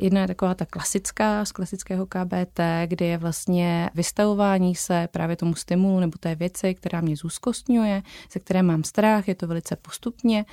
Jedna 0.00 0.20
je 0.20 0.26
taková 0.26 0.54
ta 0.54 0.66
klasická 0.66 1.44
z 1.44 1.52
klasického 1.52 2.06
KBT, 2.06 2.60
kdy 2.86 3.04
je 3.04 3.18
vlastně 3.18 3.90
vystavování 3.94 4.74
se 4.74 5.08
právě 5.12 5.36
tomu 5.36 5.54
stimulu 5.54 6.00
nebo 6.00 6.18
té 6.20 6.34
věci, 6.34 6.74
která 6.74 7.00
mě 7.00 7.16
zúzkostňuje, 7.16 8.02
ze 8.32 8.40
které 8.40 8.62
mám 8.62 8.84
strach, 8.84 9.28
je 9.28 9.34
to 9.34 9.46
velice 9.46 9.76
postupně. 9.76 10.44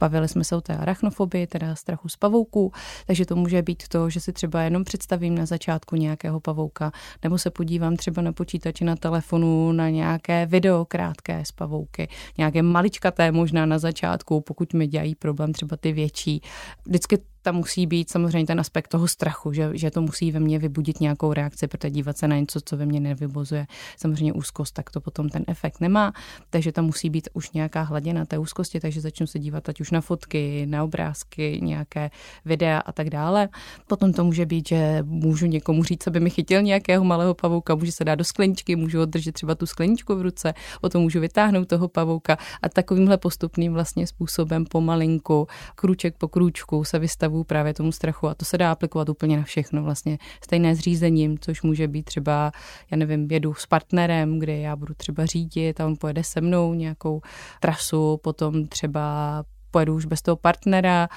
Bavili 0.00 0.28
jsme 0.28 0.44
se 0.44 0.56
o 0.56 0.60
té 0.60 0.76
arachnofobii, 0.76 1.46
teda 1.46 1.74
strachu 1.74 2.08
z 2.08 2.16
pavouků, 2.16 2.72
takže 3.06 3.26
to 3.26 3.36
může 3.36 3.62
být 3.62 3.88
to, 3.88 4.10
že 4.10 4.20
si 4.20 4.32
třeba 4.32 4.62
jenom 4.62 4.84
představím 4.84 5.34
na 5.34 5.46
začátku 5.46 5.96
nějakého 5.96 6.40
pavouka, 6.40 6.92
nebo 7.22 7.38
se 7.38 7.50
podívám 7.50 7.96
třeba 7.96 8.22
na 8.22 8.32
počítači, 8.32 8.84
na 8.84 8.96
telefonu, 8.96 9.72
na 9.72 9.88
nějaké 9.88 10.46
video 10.46 10.84
krátké 10.84 11.44
z 11.44 11.52
pavouky, 11.52 12.08
nějaké 12.38 12.62
maličkaté 12.62 13.32
možná 13.32 13.66
na 13.66 13.78
začátku, 13.78 14.40
pokud 14.40 14.74
mi 14.74 14.86
dělají 14.86 15.14
problém 15.14 15.52
třeba 15.52 15.76
ty 15.76 15.92
větší. 15.92 16.40
Vždycky 16.86 17.18
tam 17.46 17.54
musí 17.56 17.86
být 17.86 18.10
samozřejmě 18.10 18.46
ten 18.46 18.60
aspekt 18.60 18.88
toho 18.88 19.08
strachu, 19.08 19.52
že, 19.52 19.70
že 19.72 19.90
to 19.90 20.02
musí 20.02 20.32
ve 20.32 20.40
mně 20.40 20.58
vybudit 20.58 21.00
nějakou 21.00 21.32
reakci, 21.32 21.66
protože 21.68 21.90
dívat 21.90 22.18
se 22.18 22.28
na 22.28 22.38
něco, 22.38 22.60
co 22.60 22.76
ve 22.76 22.86
mně 22.86 23.00
nevybozuje 23.00 23.66
samozřejmě 23.96 24.32
úzkost, 24.32 24.74
tak 24.74 24.90
to 24.90 25.00
potom 25.00 25.28
ten 25.28 25.44
efekt 25.46 25.80
nemá. 25.80 26.12
Takže 26.50 26.72
tam 26.72 26.84
musí 26.84 27.10
být 27.10 27.28
už 27.32 27.50
nějaká 27.50 27.82
hladina 27.82 28.24
té 28.24 28.38
úzkosti, 28.38 28.80
takže 28.80 29.00
začnu 29.00 29.26
se 29.26 29.38
dívat 29.38 29.68
ať 29.68 29.80
už 29.80 29.90
na 29.90 30.00
fotky, 30.00 30.66
na 30.66 30.84
obrázky, 30.84 31.60
nějaké 31.62 32.10
videa 32.44 32.78
a 32.78 32.92
tak 32.92 33.10
dále. 33.10 33.48
Potom 33.86 34.12
to 34.12 34.24
může 34.24 34.46
být, 34.46 34.68
že 34.68 34.98
můžu 35.02 35.46
někomu 35.46 35.84
říct, 35.84 36.06
aby 36.06 36.20
mi 36.20 36.30
chytil 36.30 36.62
nějakého 36.62 37.04
malého 37.04 37.34
pavouka, 37.34 37.74
může 37.74 37.92
se 37.92 38.04
dát 38.04 38.14
do 38.14 38.24
skleničky, 38.24 38.76
můžu 38.76 39.02
održet 39.02 39.32
třeba 39.32 39.54
tu 39.54 39.66
skleničku 39.66 40.16
v 40.16 40.22
ruce, 40.22 40.54
o 40.82 40.98
můžu 40.98 41.20
vytáhnout 41.20 41.68
toho 41.68 41.88
pavouka 41.88 42.38
a 42.62 42.68
takovýmhle 42.68 43.18
postupným 43.18 43.72
vlastně 43.72 44.06
způsobem 44.06 44.64
pomalinku, 44.64 45.46
krůček 45.74 46.14
po 46.18 46.28
krůčku 46.28 46.84
se 46.84 46.98
vystavu 46.98 47.35
vystavu 47.36 47.44
právě 47.44 47.74
tomu 47.74 47.92
strachu 47.92 48.28
a 48.28 48.34
to 48.34 48.44
se 48.44 48.58
dá 48.58 48.72
aplikovat 48.72 49.08
úplně 49.08 49.36
na 49.36 49.42
všechno 49.42 49.82
vlastně. 49.82 50.18
Stejné 50.44 50.74
s 50.74 50.78
řízením, 50.78 51.38
což 51.38 51.62
může 51.62 51.88
být 51.88 52.04
třeba, 52.04 52.52
já 52.90 52.96
nevím, 52.96 53.28
jedu 53.30 53.54
s 53.54 53.66
partnerem, 53.66 54.38
kde 54.38 54.56
já 54.56 54.76
budu 54.76 54.94
třeba 54.94 55.26
řídit 55.26 55.80
a 55.80 55.86
on 55.86 55.96
pojede 55.96 56.24
se 56.24 56.40
mnou 56.40 56.74
nějakou 56.74 57.20
trasu, 57.60 58.16
potom 58.22 58.66
třeba 58.66 59.44
pojedu 59.70 59.94
už 59.94 60.06
bez 60.06 60.22
toho 60.22 60.36
partnera 60.36 61.08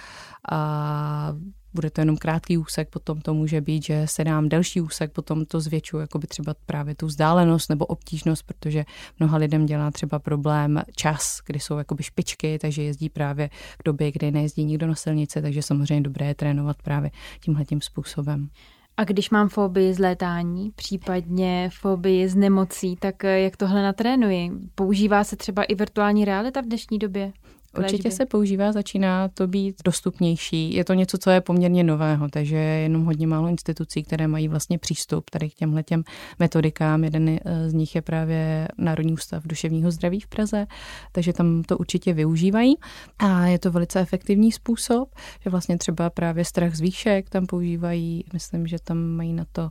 a 0.51 1.33
bude 1.73 1.89
to 1.89 2.01
jenom 2.01 2.17
krátký 2.17 2.57
úsek, 2.57 2.89
potom 2.89 3.21
to 3.21 3.33
může 3.33 3.61
být, 3.61 3.83
že 3.83 4.05
se 4.05 4.23
dám 4.23 4.49
delší 4.49 4.81
úsek, 4.81 5.11
potom 5.11 5.45
to 5.45 5.59
zvětšuje 5.59 6.01
jako 6.01 6.19
by 6.19 6.27
třeba 6.27 6.55
právě 6.65 6.95
tu 6.95 7.05
vzdálenost 7.05 7.69
nebo 7.69 7.85
obtížnost, 7.85 8.43
protože 8.43 8.85
mnoha 9.19 9.38
lidem 9.38 9.65
dělá 9.65 9.91
třeba 9.91 10.19
problém 10.19 10.81
čas, 10.95 11.39
kdy 11.45 11.59
jsou 11.59 11.77
jakoby 11.77 12.03
špičky, 12.03 12.59
takže 12.59 12.83
jezdí 12.83 13.09
právě 13.09 13.49
v 13.79 13.83
době, 13.85 14.11
kdy 14.11 14.31
nejezdí 14.31 14.65
nikdo 14.65 14.88
na 14.88 14.95
silnici, 14.95 15.41
takže 15.41 15.61
samozřejmě 15.61 16.01
dobré 16.01 16.25
je 16.25 16.35
trénovat 16.35 16.81
právě 16.81 17.11
tímhle 17.39 17.65
tím 17.65 17.81
způsobem. 17.81 18.49
A 18.97 19.03
když 19.03 19.29
mám 19.29 19.49
fobii 19.49 19.93
z 19.93 19.99
létání, 19.99 20.71
případně 20.75 21.69
fobii 21.79 22.29
z 22.29 22.35
nemocí, 22.35 22.95
tak 22.95 23.23
jak 23.23 23.57
tohle 23.57 23.83
natrénuji? 23.83 24.51
Používá 24.75 25.23
se 25.23 25.35
třeba 25.35 25.63
i 25.63 25.75
virtuální 25.75 26.25
realita 26.25 26.61
v 26.61 26.65
dnešní 26.65 26.99
době? 26.99 27.31
Určitě 27.77 28.11
se 28.11 28.25
používá, 28.25 28.71
začíná 28.71 29.27
to 29.27 29.47
být 29.47 29.75
dostupnější. 29.85 30.73
Je 30.73 30.85
to 30.85 30.93
něco, 30.93 31.17
co 31.17 31.29
je 31.29 31.41
poměrně 31.41 31.83
nového, 31.83 32.29
takže 32.29 32.55
je 32.55 32.81
jenom 32.81 33.05
hodně 33.05 33.27
málo 33.27 33.47
institucí, 33.47 34.03
které 34.03 34.27
mají 34.27 34.47
vlastně 34.47 34.77
přístup 34.77 35.29
tady 35.29 35.49
k 35.49 35.53
těmhle 35.53 35.83
těm 35.83 36.03
metodikám. 36.39 37.03
Jeden 37.03 37.29
eh, 37.29 37.69
z 37.69 37.73
nich 37.73 37.95
je 37.95 38.01
právě 38.01 38.67
Národní 38.77 39.13
ústav 39.13 39.43
duševního 39.47 39.91
zdraví 39.91 40.19
v 40.19 40.27
Praze, 40.27 40.67
takže 41.11 41.33
tam 41.33 41.63
to 41.63 41.77
určitě 41.77 42.13
využívají. 42.13 42.75
A 43.19 43.45
je 43.45 43.59
to 43.59 43.71
velice 43.71 43.99
efektivní 43.99 44.51
způsob, 44.51 45.15
že 45.43 45.49
vlastně 45.49 45.77
třeba 45.77 46.09
právě 46.09 46.45
strach 46.45 46.75
z 46.75 46.81
výšek 46.81 47.29
tam 47.29 47.45
používají, 47.45 48.23
myslím, 48.33 48.67
že 48.67 48.77
tam 48.83 48.97
mají 48.97 49.33
na 49.33 49.45
to 49.51 49.69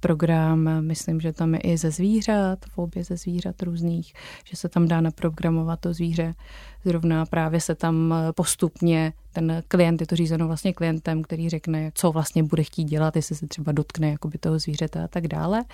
program, 0.00 0.68
myslím, 0.80 1.20
že 1.20 1.32
tam 1.32 1.54
je 1.54 1.60
i 1.60 1.76
ze 1.76 1.90
zvířat, 1.90 2.58
fobie 2.70 3.04
ze 3.04 3.16
zvířat 3.16 3.62
různých, 3.62 4.12
že 4.44 4.56
se 4.56 4.68
tam 4.68 4.88
dá 4.88 5.00
naprogramovat 5.00 5.80
to 5.80 5.92
zvíře 5.92 6.34
zrovna 6.84 7.26
právě 7.26 7.60
se 7.60 7.74
tam 7.74 8.14
postupně 8.34 9.12
ten 9.32 9.62
klient, 9.68 10.00
je 10.00 10.06
to 10.06 10.16
řízeno 10.16 10.46
vlastně 10.46 10.72
klientem, 10.72 11.22
který 11.22 11.48
řekne, 11.48 11.90
co 11.94 12.12
vlastně 12.12 12.42
bude 12.42 12.62
chtít 12.62 12.84
dělat, 12.84 13.16
jestli 13.16 13.36
se 13.36 13.46
třeba 13.46 13.72
dotkne 13.72 14.10
jakoby 14.10 14.38
toho 14.38 14.58
zvířete 14.58 15.02
a 15.04 15.08
tak 15.08 15.28
dále. 15.28 15.64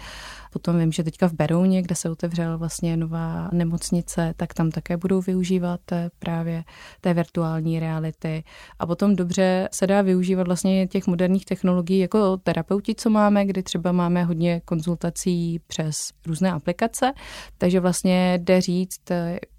Potom 0.52 0.78
vím, 0.78 0.92
že 0.92 1.04
teďka 1.04 1.28
v 1.28 1.32
Berouně, 1.32 1.82
kde 1.82 1.94
se 1.94 2.10
otevřela 2.10 2.56
vlastně 2.56 2.96
nová 2.96 3.48
nemocnice, 3.52 4.34
tak 4.36 4.54
tam 4.54 4.70
také 4.70 4.96
budou 4.96 5.20
využívat 5.20 5.80
eh, 5.92 6.10
právě 6.18 6.64
té 7.00 7.14
virtuální 7.14 7.80
reality. 7.80 8.44
A 8.78 8.86
potom 8.86 9.16
dobře 9.16 9.68
se 9.72 9.86
dá 9.86 10.02
využívat 10.02 10.46
vlastně 10.46 10.86
těch 10.86 11.06
moderních 11.06 11.44
technologií 11.44 11.98
jako 11.98 12.36
terapeuti, 12.36 12.94
co 12.94 13.10
máme, 13.10 13.44
kdy 13.44 13.62
třeba 13.62 13.92
máme 13.92 14.15
hodně 14.24 14.60
konzultací 14.64 15.60
přes 15.66 16.10
různé 16.26 16.52
aplikace, 16.52 17.12
takže 17.58 17.80
vlastně 17.80 18.38
jde 18.42 18.60
říct, 18.60 19.00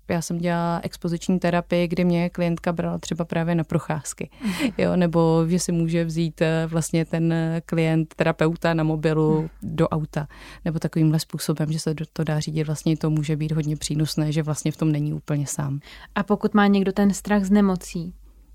já 0.09 0.21
jsem 0.21 0.37
dělala 0.37 0.79
expoziční 0.83 1.39
terapii, 1.39 1.87
kdy 1.87 2.05
mě 2.05 2.29
klientka 2.29 2.73
brala 2.73 2.97
třeba 2.97 3.25
právě 3.25 3.55
na 3.55 3.63
procházky, 3.63 4.29
mhm. 4.41 4.69
jo, 4.77 4.95
nebo 4.95 5.45
že 5.47 5.59
si 5.59 5.71
může 5.71 6.05
vzít 6.05 6.41
eh, 6.41 6.67
vlastně 6.67 7.05
ten 7.05 7.33
klient 7.65 8.13
terapeuta 8.15 8.73
na 8.73 8.83
mobilu 8.83 9.41
mhm. 9.41 9.49
do 9.63 9.87
auta, 9.87 10.27
nebo 10.65 10.79
takovýmhle 10.79 11.19
způsobem, 11.19 11.71
že 11.71 11.79
se 11.79 11.95
to 12.13 12.23
dá 12.23 12.39
řídit, 12.39 12.63
vlastně 12.63 12.97
to 12.97 13.09
může 13.09 13.35
být 13.35 13.51
hodně 13.51 13.75
přínosné, 13.75 14.31
že 14.31 14.43
vlastně 14.43 14.71
v 14.71 14.77
tom 14.77 14.91
není 14.91 15.13
úplně 15.13 15.47
sám. 15.47 15.79
A 16.15 16.23
pokud 16.23 16.53
má 16.53 16.67
někdo 16.67 16.91
ten 16.91 17.13
strach 17.13 17.43
z 17.43 17.51
nemocí, 17.51 18.13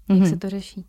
jak 0.08 0.18
mm-hmm. 0.18 0.30
se 0.30 0.36
to 0.36 0.48
řeší? 0.48 0.86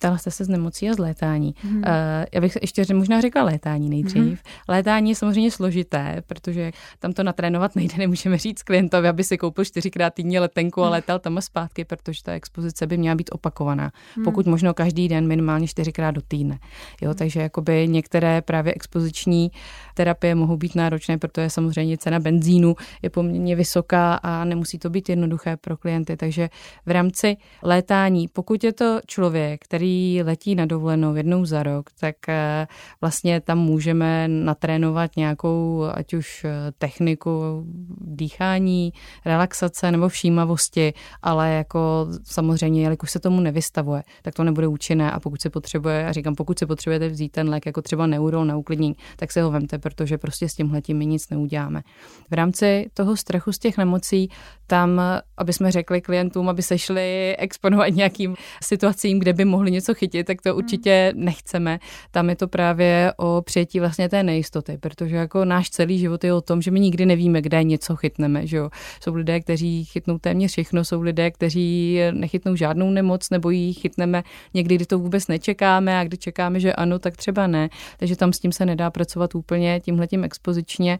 Ptala 0.00 0.18
jste 0.18 0.30
se 0.30 0.44
z 0.44 0.48
nemocí 0.48 0.90
a 0.90 0.94
z 0.94 0.98
létání. 0.98 1.54
Hmm. 1.62 1.76
Uh, 1.76 1.84
já 2.32 2.40
bych 2.40 2.58
ještě 2.60 2.94
možná 2.94 3.20
řekla 3.20 3.42
létání 3.42 3.90
nejdřív. 3.90 4.22
Hmm. 4.22 4.36
Létání 4.68 5.10
je 5.10 5.16
samozřejmě 5.16 5.50
složité, 5.50 6.22
protože 6.26 6.72
tam 6.98 7.12
to 7.12 7.22
natrénovat 7.22 7.76
nejde. 7.76 7.94
Nemůžeme 7.98 8.38
říct 8.38 8.62
klientovi, 8.62 9.08
aby 9.08 9.24
si 9.24 9.38
koupil 9.38 9.64
čtyřikrát 9.64 10.14
týdně 10.14 10.40
letenku 10.40 10.80
a 10.82 10.84
mhm. 10.84 10.92
letel 10.92 11.18
tam 11.18 11.38
a 11.38 11.40
zpátky, 11.40 11.84
protože 11.84 12.22
ta 12.22 12.32
expozice 12.32 12.86
by 12.86 12.96
měla 12.96 13.14
být 13.14 13.30
opakovaná. 13.32 13.92
Hmm. 14.14 14.24
Pokud 14.24 14.46
možno 14.46 14.74
každý 14.74 15.08
den, 15.08 15.26
minimálně 15.26 15.68
čtyřikrát 15.68 16.10
do 16.10 16.20
týdne. 16.28 16.58
Jo, 17.00 17.08
hmm. 17.08 17.18
takže 17.18 17.40
jakoby 17.40 17.88
některé 17.88 18.42
právě 18.42 18.74
expoziční 18.74 19.50
terapie 19.94 20.34
mohou 20.34 20.56
být 20.56 20.74
náročné, 20.74 21.18
protože 21.18 21.50
samozřejmě 21.50 21.98
cena 21.98 22.20
benzínu 22.20 22.76
je 23.02 23.10
poměrně 23.10 23.56
vysoká 23.56 24.14
a 24.14 24.44
nemusí 24.44 24.78
to 24.78 24.90
být 24.90 25.08
jednoduché 25.08 25.56
pro 25.56 25.76
klienty. 25.76 26.16
Takže 26.16 26.50
v 26.86 26.90
rámci 26.90 27.36
létání, 27.62 28.28
pokud 28.28 28.64
je 28.64 28.72
to 28.72 29.00
člověk, 29.06 29.64
který 29.64 29.89
který 29.90 30.22
letí 30.22 30.54
na 30.54 30.66
dovolenou 30.66 31.14
jednou 31.14 31.44
za 31.44 31.62
rok, 31.62 31.90
tak 32.00 32.28
eh, 32.28 32.66
vlastně 33.00 33.40
tam 33.40 33.58
můžeme 33.58 34.28
natrénovat 34.28 35.16
nějakou, 35.16 35.84
ať 35.94 36.14
už 36.14 36.44
eh, 36.44 36.50
techniku 36.78 37.64
dýchání, 38.00 38.92
relaxace 39.24 39.90
nebo 39.90 40.08
všímavosti, 40.08 40.92
ale 41.22 41.50
jako 41.50 42.06
samozřejmě, 42.24 42.82
jelikož 42.82 43.10
se 43.10 43.20
tomu 43.20 43.40
nevystavuje, 43.40 44.02
tak 44.22 44.34
to 44.34 44.44
nebude 44.44 44.66
účinné 44.66 45.12
a 45.12 45.20
pokud 45.20 45.40
se 45.40 45.50
potřebuje, 45.50 46.06
a 46.06 46.12
říkám, 46.12 46.34
pokud 46.34 46.58
se 46.58 46.66
potřebujete 46.66 47.08
vzít 47.08 47.32
ten 47.32 47.48
lék 47.48 47.66
jako 47.66 47.82
třeba 47.82 48.06
neurol 48.06 48.44
na 48.44 48.56
uklidnění, 48.56 48.96
tak 49.16 49.32
se 49.32 49.42
ho 49.42 49.50
vemte, 49.50 49.78
protože 49.78 50.18
prostě 50.18 50.48
s 50.48 50.54
tímhletím 50.54 50.98
my 50.98 51.06
nic 51.06 51.30
neuděláme. 51.30 51.82
V 52.30 52.34
rámci 52.34 52.90
toho 52.94 53.16
strachu 53.16 53.52
z 53.52 53.58
těch 53.58 53.78
nemocí, 53.78 54.28
tam, 54.66 55.00
aby 55.36 55.52
jsme 55.52 55.72
řekli 55.72 56.00
klientům, 56.00 56.48
aby 56.48 56.62
se 56.62 56.78
šli 56.78 57.36
exponovat 57.36 57.88
nějakým 57.94 58.36
situacím, 58.62 59.18
kde 59.18 59.32
by 59.32 59.44
mohli 59.44 59.70
něco 59.70 59.79
chytit, 59.94 60.26
tak 60.26 60.42
to 60.42 60.50
hmm. 60.50 60.58
určitě 60.58 61.12
nechceme. 61.16 61.78
Tam 62.10 62.28
je 62.28 62.36
to 62.36 62.48
právě 62.48 63.12
o 63.16 63.42
přijetí 63.42 63.80
vlastně 63.80 64.08
té 64.08 64.22
nejistoty, 64.22 64.78
protože 64.80 65.16
jako 65.16 65.44
náš 65.44 65.70
celý 65.70 65.98
život 65.98 66.24
je 66.24 66.34
o 66.34 66.40
tom, 66.40 66.62
že 66.62 66.70
my 66.70 66.80
nikdy 66.80 67.06
nevíme, 67.06 67.42
kde 67.42 67.64
něco 67.64 67.96
chytneme. 67.96 68.46
Že 68.46 68.56
jo? 68.56 68.70
Jsou 69.02 69.14
lidé, 69.14 69.40
kteří 69.40 69.84
chytnou 69.84 70.18
téměř 70.18 70.50
všechno, 70.52 70.84
jsou 70.84 71.00
lidé, 71.00 71.30
kteří 71.30 71.98
nechytnou 72.10 72.56
žádnou 72.56 72.90
nemoc 72.90 73.30
nebo 73.30 73.50
ji 73.50 73.72
chytneme 73.72 74.22
někdy, 74.54 74.74
kdy 74.74 74.86
to 74.86 74.98
vůbec 74.98 75.28
nečekáme 75.28 75.98
a 75.98 76.04
kdy 76.04 76.16
čekáme, 76.16 76.60
že 76.60 76.72
ano, 76.72 76.98
tak 76.98 77.16
třeba 77.16 77.46
ne. 77.46 77.68
Takže 77.98 78.16
tam 78.16 78.32
s 78.32 78.38
tím 78.38 78.52
se 78.52 78.66
nedá 78.66 78.90
pracovat 78.90 79.34
úplně 79.34 79.80
tímhletím 79.80 80.24
expozičně 80.24 80.98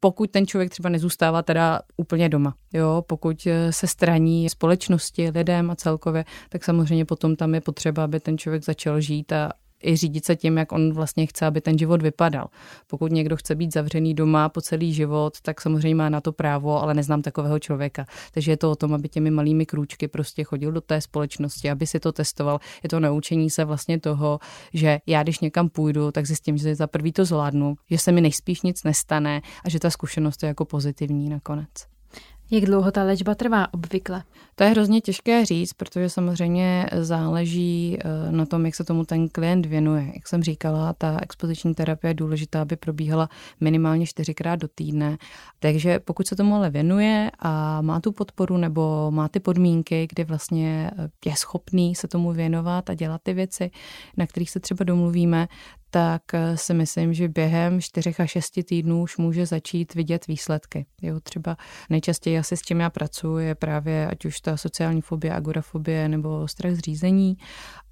pokud 0.00 0.30
ten 0.30 0.46
člověk 0.46 0.70
třeba 0.70 0.88
nezůstává 0.88 1.42
teda 1.42 1.80
úplně 1.96 2.28
doma. 2.28 2.54
Jo, 2.72 3.04
pokud 3.06 3.46
eh, 3.46 3.72
se 3.72 3.86
straní 3.86 4.48
společnosti, 4.48 5.30
lidem 5.30 5.70
a 5.70 5.76
celkově, 5.76 6.24
tak 6.48 6.64
samozřejmě 6.64 7.04
potom 7.04 7.36
tam 7.36 7.54
je 7.54 7.60
potřeba, 7.60 8.04
aby 8.04 8.20
ten 8.20 8.38
člověk 8.38 8.64
začal 8.64 9.00
žít 9.00 9.32
a, 9.32 9.52
i 9.84 9.96
řídit 9.96 10.24
se 10.24 10.36
tím, 10.36 10.58
jak 10.58 10.72
on 10.72 10.92
vlastně 10.92 11.26
chce, 11.26 11.46
aby 11.46 11.60
ten 11.60 11.78
život 11.78 12.02
vypadal. 12.02 12.48
Pokud 12.86 13.12
někdo 13.12 13.36
chce 13.36 13.54
být 13.54 13.74
zavřený 13.74 14.14
doma 14.14 14.48
po 14.48 14.60
celý 14.60 14.94
život, 14.94 15.40
tak 15.40 15.60
samozřejmě 15.60 15.94
má 15.94 16.08
na 16.08 16.20
to 16.20 16.32
právo, 16.32 16.82
ale 16.82 16.94
neznám 16.94 17.22
takového 17.22 17.58
člověka. 17.58 18.04
Takže 18.32 18.52
je 18.52 18.56
to 18.56 18.70
o 18.70 18.76
tom, 18.76 18.94
aby 18.94 19.08
těmi 19.08 19.30
malými 19.30 19.66
krůčky 19.66 20.08
prostě 20.08 20.44
chodil 20.44 20.72
do 20.72 20.80
té 20.80 21.00
společnosti, 21.00 21.70
aby 21.70 21.86
si 21.86 22.00
to 22.00 22.12
testoval. 22.12 22.60
Je 22.82 22.88
to 22.88 23.00
naučení 23.00 23.50
se 23.50 23.64
vlastně 23.64 24.00
toho, 24.00 24.38
že 24.74 24.98
já 25.06 25.22
když 25.22 25.40
někam 25.40 25.68
půjdu, 25.68 26.12
tak 26.12 26.26
zjistím, 26.26 26.56
že 26.56 26.74
za 26.74 26.86
prvý 26.86 27.12
to 27.12 27.24
zvládnu, 27.24 27.74
že 27.90 27.98
se 27.98 28.12
mi 28.12 28.20
nejspíš 28.20 28.62
nic 28.62 28.84
nestane 28.84 29.40
a 29.64 29.70
že 29.70 29.78
ta 29.78 29.90
zkušenost 29.90 30.42
je 30.42 30.46
jako 30.46 30.64
pozitivní 30.64 31.28
nakonec. 31.28 31.99
Jak 32.52 32.64
dlouho 32.64 32.90
ta 32.90 33.02
léčba 33.02 33.34
trvá 33.34 33.74
obvykle? 33.74 34.22
To 34.54 34.64
je 34.64 34.70
hrozně 34.70 35.00
těžké 35.00 35.44
říct, 35.44 35.72
protože 35.72 36.08
samozřejmě 36.08 36.86
záleží 37.00 37.98
eh, 38.00 38.32
na 38.32 38.46
tom, 38.46 38.66
jak 38.66 38.74
se 38.74 38.84
tomu 38.84 39.04
ten 39.04 39.28
klient 39.28 39.66
věnuje. 39.66 40.10
Jak 40.14 40.28
jsem 40.28 40.42
říkala, 40.42 40.92
ta 40.92 41.18
expoziční 41.22 41.74
terapie 41.74 42.10
je 42.10 42.14
důležitá, 42.14 42.62
aby 42.62 42.76
probíhala 42.76 43.28
minimálně 43.60 44.06
čtyřikrát 44.06 44.56
do 44.56 44.68
týdne. 44.68 45.18
Takže 45.58 45.98
pokud 45.98 46.26
se 46.26 46.36
tomu 46.36 46.54
ale 46.54 46.70
věnuje 46.70 47.30
a 47.38 47.80
má 47.82 48.00
tu 48.00 48.12
podporu 48.12 48.56
nebo 48.56 49.10
má 49.10 49.28
ty 49.28 49.40
podmínky, 49.40 50.06
kdy 50.10 50.24
vlastně 50.24 50.90
eh, 50.98 51.08
je 51.30 51.36
schopný 51.36 51.94
se 51.94 52.08
tomu 52.08 52.32
věnovat 52.32 52.90
a 52.90 52.94
dělat 52.94 53.20
ty 53.22 53.34
věci, 53.34 53.70
na 54.16 54.26
kterých 54.26 54.50
se 54.50 54.60
třeba 54.60 54.84
domluvíme, 54.84 55.48
tak 55.90 56.34
eh, 56.34 56.56
si 56.56 56.74
myslím, 56.74 57.14
že 57.14 57.28
během 57.28 57.80
4 57.80 58.14
a 58.18 58.26
6 58.26 58.50
týdnů 58.64 59.02
už 59.02 59.16
může 59.16 59.46
začít 59.46 59.94
vidět 59.94 60.26
výsledky. 60.26 60.86
Jo, 61.02 61.20
třeba 61.20 61.56
nejčastěji 61.90 62.38
asi 62.38 62.56
s 62.56 62.62
čím 62.62 62.80
já 62.80 62.90
pracuji 62.90 63.38
je 63.46 63.54
právě 63.54 64.06
ať 64.06 64.24
už 64.24 64.40
ta 64.40 64.56
sociální 64.56 65.00
fobie, 65.00 65.32
agorafobie 65.32 66.08
nebo 66.08 66.48
strach 66.48 66.74
z 66.74 66.78
řízení 66.78 67.36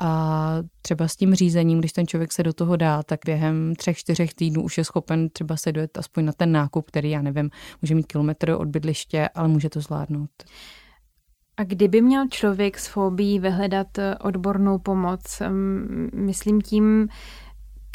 a 0.01 0.55
třeba 0.83 1.09
s 1.09 1.17
tím 1.17 1.35
řízením, 1.35 1.79
když 1.79 1.93
ten 1.93 2.07
člověk 2.07 2.33
se 2.33 2.43
do 2.43 2.53
toho 2.53 2.77
dá, 2.77 3.03
tak 3.03 3.21
během 3.27 3.75
třech, 3.75 3.99
čtyřech 3.99 4.35
týdnů 4.35 4.63
už 4.63 4.79
je 4.79 4.85
schopen 4.85 5.29
třeba 5.29 5.57
se 5.57 5.73
dojet 5.73 5.99
aspoň 5.99 6.25
na 6.25 6.33
ten 6.33 6.53
nákup, 6.53 6.87
který 6.87 7.11
já 7.11 7.23
nevím, 7.23 7.51
může 7.83 7.95
mít 7.95 8.07
kilometr 8.07 8.51
od 8.51 8.69
bydliště, 8.69 9.29
ale 9.35 9.49
může 9.49 9.71
to 9.71 9.81
zvládnout. 9.81 10.31
A 11.57 11.65
kdyby 11.65 12.03
měl 12.03 12.29
člověk 12.29 12.79
s 12.79 12.87
fobií 12.87 13.39
vyhledat 13.39 13.99
eh, 13.99 14.17
odbornou 14.17 14.79
pomoc, 14.79 15.43
myslím 16.15 16.61
tím, 16.61 17.09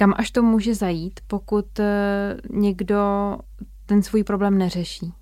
kam 0.04 0.14
až 0.18 0.32
to 0.32 0.44
může 0.44 0.76
zajít, 0.76 1.20
pokud 1.28 1.80
eh, 1.80 2.38
někdo 2.50 3.00
ten 3.86 4.04
svůj 4.04 4.24
problém 4.24 4.58
neřeší? 4.58 5.14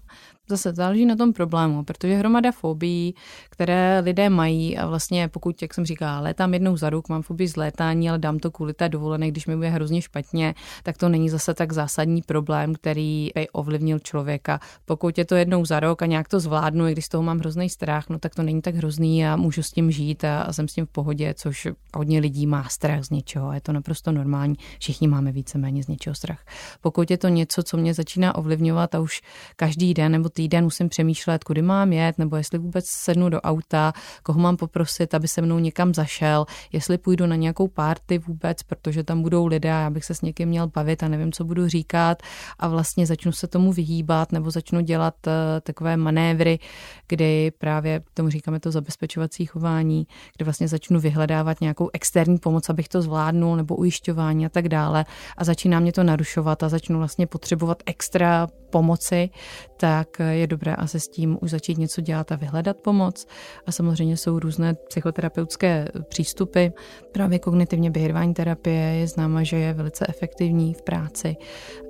Zase 0.49 0.73
záleží 0.73 1.05
na 1.05 1.15
tom 1.15 1.33
problému, 1.33 1.83
protože 1.83 2.15
hromada 2.15 2.51
fobií, 2.51 3.15
které 3.49 3.99
lidé 3.99 4.29
mají 4.29 4.77
a 4.77 4.87
vlastně 4.87 5.27
pokud, 5.27 5.61
jak 5.61 5.73
jsem 5.73 5.85
říkala, 5.85 6.19
létám 6.19 6.53
jednou 6.53 6.77
za 6.77 6.89
rok, 6.89 7.09
mám 7.09 7.21
fobii 7.21 7.47
z 7.47 7.55
létání, 7.55 8.09
ale 8.09 8.19
dám 8.19 8.39
to 8.39 8.51
kvůli 8.51 8.73
té 8.73 8.89
dovolené, 8.89 9.27
když 9.27 9.47
mi 9.47 9.55
bude 9.55 9.69
hrozně 9.69 10.01
špatně, 10.01 10.55
tak 10.83 10.97
to 10.97 11.09
není 11.09 11.29
zase 11.29 11.53
tak 11.53 11.71
zásadní 11.71 12.21
problém, 12.21 12.75
který 12.75 13.29
by 13.35 13.49
ovlivnil 13.49 13.99
člověka. 13.99 14.59
Pokud 14.85 15.17
je 15.17 15.25
to 15.25 15.35
jednou 15.35 15.65
za 15.65 15.79
rok 15.79 16.01
a 16.01 16.05
nějak 16.05 16.27
to 16.27 16.39
zvládnu, 16.39 16.87
i 16.87 16.91
když 16.91 17.05
z 17.05 17.09
toho 17.09 17.23
mám 17.23 17.39
hrozný 17.39 17.69
strach, 17.69 18.09
no 18.09 18.19
tak 18.19 18.35
to 18.35 18.43
není 18.43 18.61
tak 18.61 18.75
hrozný 18.75 19.27
a 19.27 19.35
můžu 19.35 19.63
s 19.63 19.71
tím 19.71 19.91
žít 19.91 20.23
a, 20.23 20.41
a 20.41 20.53
jsem 20.53 20.67
s 20.67 20.73
tím 20.73 20.85
v 20.85 20.89
pohodě, 20.89 21.33
což 21.37 21.67
hodně 21.95 22.19
lidí 22.19 22.47
má 22.47 22.69
strach 22.69 23.03
z 23.03 23.09
něčeho 23.09 23.53
je 23.53 23.61
to 23.61 23.71
naprosto 23.71 24.11
normální. 24.11 24.55
Všichni 24.79 25.07
máme 25.07 25.31
víceméně 25.31 25.83
z 25.83 25.87
něčeho 25.87 26.15
strach. 26.15 26.45
Pokud 26.81 27.11
je 27.11 27.17
to 27.17 27.27
něco, 27.27 27.63
co 27.63 27.77
mě 27.77 27.93
začíná 27.93 28.35
ovlivňovat 28.35 28.95
a 28.95 28.99
už 28.99 29.21
každý 29.55 29.93
den 29.93 30.11
nebo 30.11 30.29
týden 30.29 30.40
musím 30.61 30.89
přemýšlet, 30.89 31.43
kudy 31.43 31.61
mám 31.61 31.93
jet, 31.93 32.17
nebo 32.17 32.35
jestli 32.35 32.59
vůbec 32.59 32.85
sednu 32.87 33.29
do 33.29 33.41
auta, 33.41 33.93
koho 34.23 34.39
mám 34.39 34.57
poprosit, 34.57 35.13
aby 35.13 35.27
se 35.27 35.41
mnou 35.41 35.59
někam 35.59 35.93
zašel, 35.93 36.45
jestli 36.71 36.97
půjdu 36.97 37.25
na 37.25 37.35
nějakou 37.35 37.67
párty 37.67 38.17
vůbec, 38.17 38.63
protože 38.63 39.03
tam 39.03 39.21
budou 39.21 39.45
lidé 39.45 39.71
já 39.81 39.89
bych 39.89 40.05
se 40.05 40.15
s 40.15 40.21
někým 40.21 40.49
měl 40.49 40.67
bavit 40.67 41.03
a 41.03 41.07
nevím, 41.07 41.31
co 41.31 41.43
budu 41.43 41.67
říkat. 41.67 42.23
A 42.59 42.67
vlastně 42.67 43.05
začnu 43.05 43.31
se 43.31 43.47
tomu 43.47 43.73
vyhýbat 43.73 44.31
nebo 44.31 44.51
začnu 44.51 44.81
dělat 44.81 45.15
uh, 45.27 45.33
takové 45.63 45.97
manévry, 45.97 46.59
kdy 47.07 47.51
právě 47.57 48.01
tomu 48.13 48.29
říkáme 48.29 48.59
to 48.59 48.71
zabezpečovací 48.71 49.45
chování, 49.45 50.07
kdy 50.37 50.45
vlastně 50.45 50.67
začnu 50.67 50.99
vyhledávat 50.99 51.61
nějakou 51.61 51.89
externí 51.93 52.37
pomoc, 52.37 52.69
abych 52.69 52.89
to 52.89 53.01
zvládnul, 53.01 53.55
nebo 53.55 53.75
ujišťování 53.75 54.45
a 54.45 54.49
tak 54.49 54.69
dále. 54.69 55.05
A 55.37 55.43
začíná 55.43 55.79
mě 55.79 55.91
to 55.91 56.03
narušovat 56.03 56.63
a 56.63 56.69
začnu 56.69 56.97
vlastně 56.97 57.27
potřebovat 57.27 57.83
extra 57.85 58.47
pomoci, 58.69 59.29
tak 59.77 60.20
je 60.23 60.47
dobré 60.47 60.75
asi 60.75 60.99
s 60.99 61.07
tím 61.07 61.37
už 61.41 61.51
začít 61.51 61.77
něco 61.77 62.01
dělat 62.01 62.31
a 62.31 62.35
vyhledat 62.35 62.77
pomoc. 62.77 63.27
A 63.65 63.71
samozřejmě 63.71 64.17
jsou 64.17 64.39
různé 64.39 64.73
psychoterapeutické 64.73 65.87
přístupy. 66.09 66.67
Právě 67.11 67.39
kognitivně 67.39 67.91
behaviorální 67.91 68.33
terapie 68.33 68.81
je 68.81 69.07
známa, 69.07 69.43
že 69.43 69.57
je 69.57 69.73
velice 69.73 70.05
efektivní 70.09 70.73
v 70.73 70.81
práci 70.81 71.35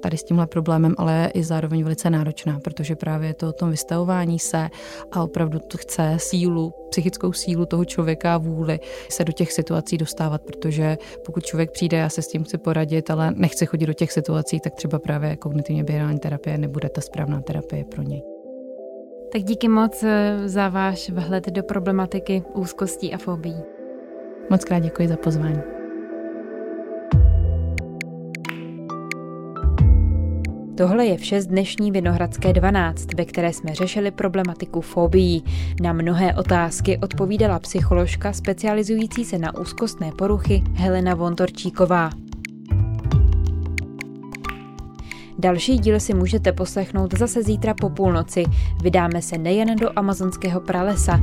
tady 0.01 0.17
s 0.17 0.23
tímhle 0.23 0.47
problémem, 0.47 0.95
ale 0.97 1.13
je 1.13 1.27
i 1.29 1.43
zároveň 1.43 1.83
velice 1.83 2.09
náročná, 2.09 2.59
protože 2.59 2.95
právě 2.95 3.29
je 3.29 3.33
to 3.33 3.49
o 3.49 3.53
tom 3.53 3.71
vystavování 3.71 4.39
se 4.39 4.69
a 5.11 5.23
opravdu 5.23 5.59
to 5.59 5.77
chce 5.77 6.17
sílu, 6.17 6.73
psychickou 6.89 7.33
sílu 7.33 7.65
toho 7.65 7.85
člověka 7.85 8.35
a 8.35 8.37
vůli 8.37 8.79
se 9.09 9.23
do 9.23 9.31
těch 9.31 9.51
situací 9.51 9.97
dostávat, 9.97 10.41
protože 10.41 10.97
pokud 11.25 11.45
člověk 11.45 11.71
přijde, 11.71 11.97
já 11.97 12.09
se 12.09 12.21
s 12.21 12.27
tím 12.27 12.43
chci 12.43 12.57
poradit, 12.57 13.09
ale 13.09 13.31
nechci 13.35 13.65
chodit 13.65 13.85
do 13.85 13.93
těch 13.93 14.11
situací, 14.11 14.59
tak 14.59 14.75
třeba 14.75 14.99
právě 14.99 15.35
kognitivně 15.35 15.83
behaviorální 15.83 16.19
terapie 16.19 16.57
nebude 16.57 16.89
ta 16.89 17.01
správná 17.01 17.41
terapie 17.41 17.83
pro 17.83 18.01
něj. 18.03 18.20
Tak 19.31 19.43
díky 19.43 19.67
moc 19.67 20.03
eh, 20.03 20.41
za 20.45 20.69
váš 20.69 21.09
vhled 21.09 21.45
do 21.49 21.63
problematiky 21.63 22.43
úzkostí 22.53 23.13
a 23.13 23.17
fobí. 23.17 23.55
Moc 24.49 24.65
krát 24.65 24.79
děkuji 24.79 25.07
za 25.07 25.17
pozvání. 25.17 25.61
Tohle 30.77 31.05
je 31.05 31.17
vše 31.17 31.41
z 31.41 31.47
dnešní 31.47 31.91
Vinohradské 31.91 32.53
12, 32.53 33.13
ve 33.13 33.25
které 33.25 33.53
jsme 33.53 33.75
řešili 33.75 34.11
problematiku 34.11 34.81
fobií. 34.81 35.43
Na 35.81 35.93
mnohé 35.93 36.35
otázky 36.35 36.97
odpovídala 36.97 37.59
psycholožka 37.59 38.33
specializující 38.33 39.25
se 39.25 39.37
na 39.37 39.59
úzkostné 39.59 40.11
poruchy 40.17 40.63
Helena 40.73 41.15
Vontorčíková. 41.15 42.09
Další 45.41 45.77
díl 45.77 45.99
si 45.99 46.13
můžete 46.13 46.51
poslechnout 46.51 47.13
zase 47.17 47.43
zítra 47.43 47.73
po 47.73 47.89
půlnoci. 47.89 48.43
Vydáme 48.83 49.21
se 49.21 49.37
nejen 49.37 49.75
do 49.75 49.89
amazonského 49.95 50.61
pralesa. 50.61 51.19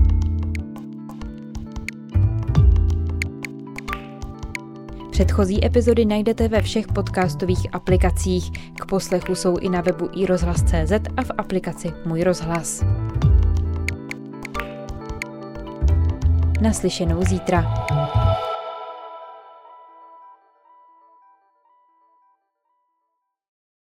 Předchozí 5.10 5.64
epizody 5.64 6.04
najdete 6.04 6.48
ve 6.48 6.62
všech 6.62 6.86
podcastových 6.86 7.66
aplikacích. 7.72 8.50
K 8.80 8.86
poslechu 8.86 9.34
jsou 9.34 9.56
i 9.56 9.68
na 9.68 9.80
webu 9.80 10.08
iRozhlas.cz 10.16 10.92
a 11.16 11.22
v 11.22 11.30
aplikaci 11.38 11.92
Můj 12.06 12.22
rozhlas. 12.22 12.84
Naslyšenou 16.60 17.22
zítra. 17.22 17.74